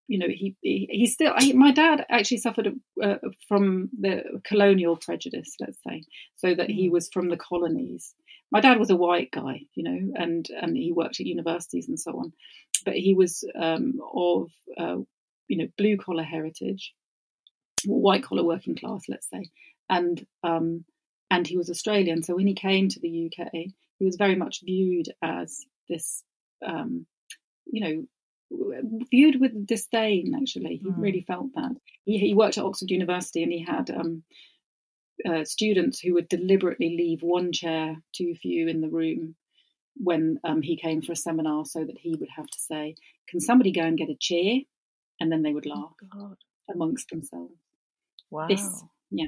[0.07, 2.69] you know, he, he, he still, I, my dad actually suffered
[3.03, 3.17] uh,
[3.49, 6.03] from the colonial prejudice, let's say,
[6.37, 6.93] so that he mm.
[6.93, 8.15] was from the colonies.
[8.53, 11.99] My dad was a white guy, you know, and, and he worked at universities and
[11.99, 12.33] so on,
[12.85, 14.97] but he was um, of, uh,
[15.49, 16.93] you know, blue collar heritage,
[17.87, 19.51] white collar working class, let's say,
[19.89, 20.85] and um,
[21.31, 22.23] and he was Australian.
[22.23, 23.49] So when he came to the UK,
[23.99, 26.23] he was very much viewed as this,
[26.65, 27.07] um,
[27.67, 28.05] you know,
[29.11, 30.35] viewed with disdain.
[30.41, 30.95] Actually, he mm.
[30.97, 31.73] really felt that.
[32.05, 34.23] He, he, worked at Oxford University, and he had um,
[35.29, 39.35] uh, students who would deliberately leave one chair too few in the room
[39.97, 42.97] when um, he came for a seminar, so that he would have to say,
[43.29, 44.61] "Can somebody go and get a chair?"
[45.21, 46.37] And then they would oh, laugh oh,
[46.73, 47.55] amongst themselves.
[48.31, 48.49] Wow.
[48.49, 49.27] This, yeah.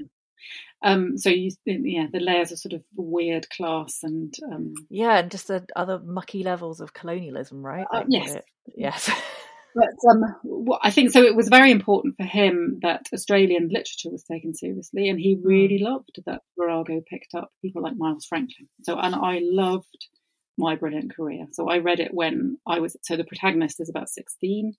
[0.82, 5.30] Um, so you, yeah, the layers of sort of weird class and um, yeah, and
[5.30, 7.86] just the other mucky levels of colonialism, right?
[7.92, 8.36] Uh, yes,
[8.76, 9.10] yes.
[9.74, 11.22] but um, well, I think so.
[11.22, 15.80] It was very important for him that Australian literature was taken seriously, and he really
[15.80, 15.84] mm.
[15.84, 18.68] loved that Virago picked up people like Miles Franklin.
[18.82, 20.06] So, and I loved
[20.58, 21.46] my brilliant career.
[21.52, 24.74] So I read it when I was so the protagonist is about sixteen,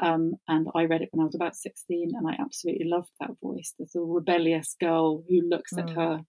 [0.00, 3.38] um, and I read it when I was about sixteen, and I absolutely loved that
[3.42, 5.82] voice, the sort of rebellious girl who looks mm.
[5.82, 6.20] at her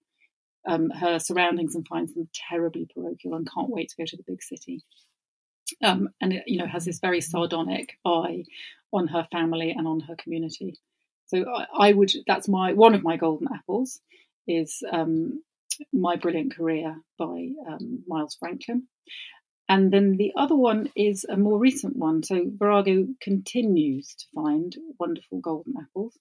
[0.68, 4.24] um, her surroundings and finds them terribly parochial and can't wait to go to the
[4.28, 4.84] big city.
[5.84, 8.46] Um, and it, you know has this very sardonic eye
[8.92, 10.76] on her family and on her community.
[11.28, 14.00] So I, I would that's my one of my golden apples
[14.48, 15.44] is um,
[15.94, 18.88] my Brilliant Career by um, Miles Franklin.
[19.70, 22.24] And then the other one is a more recent one.
[22.24, 26.16] So Virago continues to find wonderful golden apples.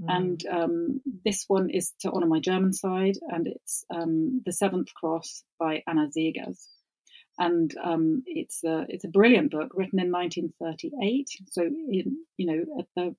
[0.00, 0.06] Mm.
[0.08, 4.92] And um, this one is to honour my German side, and it's um, The Seventh
[4.94, 6.68] Cross by Anna Seghers.
[7.38, 11.28] And um, it's a it's a brilliant book written in 1938.
[11.50, 13.16] So in you know at the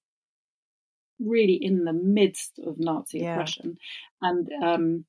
[1.20, 3.34] really in the midst of Nazi yeah.
[3.34, 3.78] oppression,
[4.22, 5.06] and um,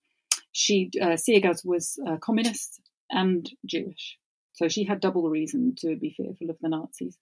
[0.55, 2.80] she uh, Seghers was a communist
[3.11, 4.16] and Jewish,
[4.55, 7.18] so she had double reason to be fearful of the Nazis.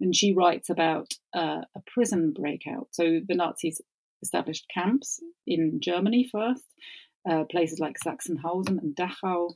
[0.00, 2.88] And she writes about uh, a prison breakout.
[2.92, 3.80] So the Nazis
[4.22, 6.64] established camps in Germany first,
[7.28, 9.54] uh, places like Sachsenhausen and Dachau,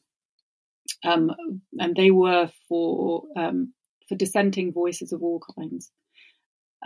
[1.05, 1.31] um,
[1.79, 3.73] and they were for um,
[4.09, 5.91] for dissenting voices of all kinds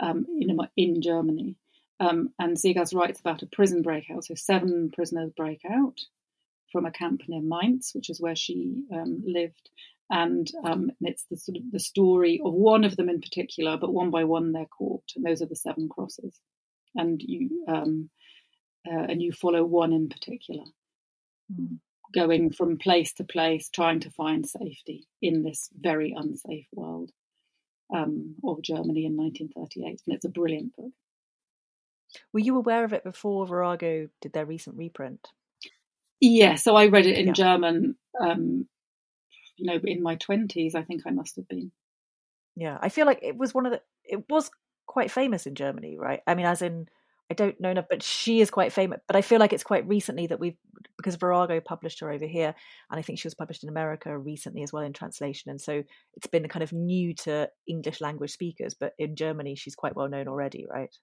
[0.01, 1.55] um, in in Germany.
[1.99, 4.25] Um, and Seghers writes about a prison breakout.
[4.25, 6.01] So seven prisoners break out,
[6.75, 9.69] from a camp near Mainz, which is where she um, lived,
[10.09, 13.93] and um, it's the sort of the story of one of them in particular, but
[13.93, 16.37] one by one they're caught, and those are the seven crosses,
[16.93, 18.09] and you um,
[18.85, 20.65] uh, and you follow one in particular,
[21.49, 21.77] mm.
[22.13, 27.09] going from place to place, trying to find safety in this very unsafe world
[27.95, 30.91] um, of Germany in 1938, and it's a brilliant book.
[32.33, 35.29] Were you aware of it before Virago did their recent reprint?
[36.21, 37.33] Yeah, so I read it in yeah.
[37.33, 38.67] German um,
[39.57, 41.71] you know, in my twenties, I think I must have been.
[42.55, 43.81] Yeah, I feel like it was one of the.
[44.03, 44.49] It was
[44.85, 46.21] quite famous in Germany, right?
[46.27, 46.87] I mean, as in,
[47.31, 48.99] I don't know enough, but she is quite famous.
[49.07, 50.57] But I feel like it's quite recently that we've
[50.97, 52.53] because Virago published her over here,
[52.91, 55.83] and I think she was published in America recently as well in translation, and so
[56.15, 58.73] it's been kind of new to English language speakers.
[58.73, 60.93] But in Germany, she's quite well known already, right?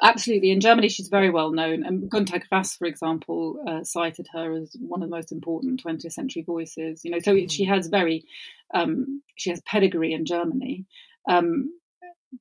[0.00, 0.50] Absolutely.
[0.50, 1.84] In Germany, she's very well known.
[1.84, 6.12] And Gunter Grass, for example, uh, cited her as one of the most important 20th
[6.12, 7.04] century voices.
[7.04, 7.50] You know, so mm.
[7.50, 8.24] she has very,
[8.74, 10.86] um, she has pedigree in Germany.
[11.28, 11.70] Um,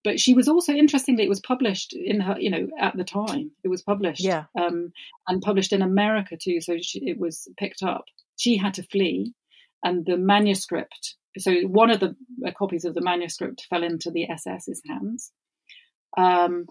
[0.04, 3.52] but she was also interestingly, it was published in her, you know, at the time.
[3.64, 4.94] It was published, yeah, um,
[5.28, 6.62] and published in America too.
[6.62, 8.06] So she, it was picked up.
[8.38, 9.34] She had to flee,
[9.84, 11.16] and the manuscript.
[11.38, 15.32] So one of the uh, copies of the manuscript fell into the SS's hands.
[16.18, 16.68] Um,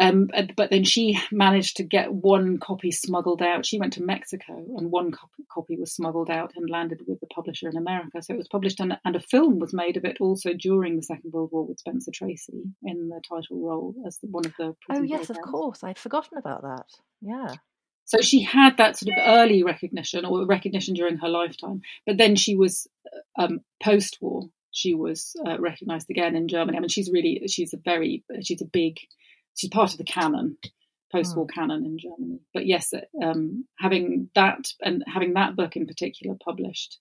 [0.00, 3.64] um, but then she managed to get one copy smuggled out.
[3.64, 7.28] She went to Mexico, and one copy, copy was smuggled out and landed with the
[7.28, 8.20] publisher in America.
[8.20, 11.02] So it was published, and, and, a film was made of it also during the
[11.02, 14.74] Second World War with Spencer Tracy in the title role as one of the.
[14.90, 16.86] Oh yes, of course, I'd forgotten about that.
[17.20, 17.54] Yeah.
[18.06, 22.36] So she had that sort of early recognition or recognition during her lifetime, but then
[22.36, 22.86] she was
[23.38, 24.42] um, post-war.
[24.72, 26.76] She was uh, recognised again in Germany.
[26.76, 28.98] I mean, she's really she's a very she's a big
[29.54, 30.58] she's part of the canon,
[31.12, 31.54] post-war mm.
[31.54, 32.40] canon in Germany.
[32.52, 32.92] But yes,
[33.22, 36.98] um, having that and having that book in particular published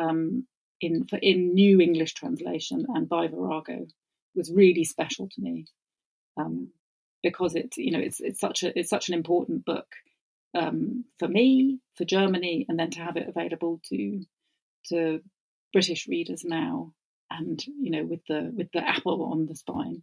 [0.00, 0.46] um,
[0.80, 3.86] in for, in new English translation and by Virago
[4.34, 5.66] was really special to me
[6.36, 6.70] um,
[7.22, 9.86] because it you know it's it's such a it's such an important book
[10.54, 14.24] um, for me for Germany and then to have it available to
[14.86, 15.20] to
[15.72, 16.92] British readers now
[17.30, 20.02] and you know with the with the apple on the spine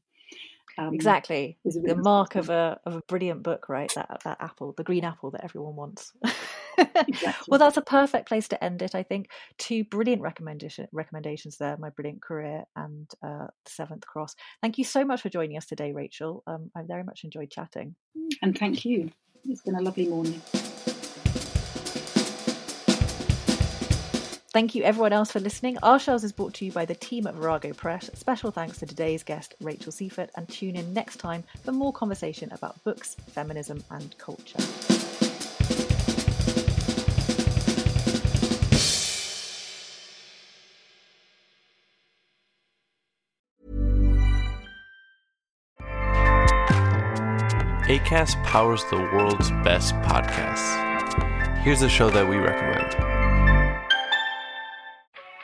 [0.78, 3.92] um, exactly, the mark of a of a brilliant book, right?
[3.96, 6.14] That that apple, the green apple that everyone wants.
[6.78, 7.48] exactly.
[7.48, 8.96] Well, that's a perfect place to end it.
[8.96, 14.36] I think two brilliant recommendation recommendations there: My Brilliant Career and uh, The Seventh Cross.
[14.62, 16.44] Thank you so much for joining us today, Rachel.
[16.48, 17.96] Um, I very much enjoyed chatting.
[18.42, 19.12] And thank you.
[19.46, 20.42] It's been a lovely morning.
[24.54, 25.78] Thank you, everyone else, for listening.
[25.82, 28.10] Ourshelves is brought to you by the team at Virago Press.
[28.16, 32.52] Special thanks to today's guest, Rachel Seiffert, and tune in next time for more conversation
[32.52, 34.60] about books, feminism, and culture.
[47.88, 50.78] ACAST powers the world's best podcasts.
[51.60, 53.21] Here's a show that we recommend.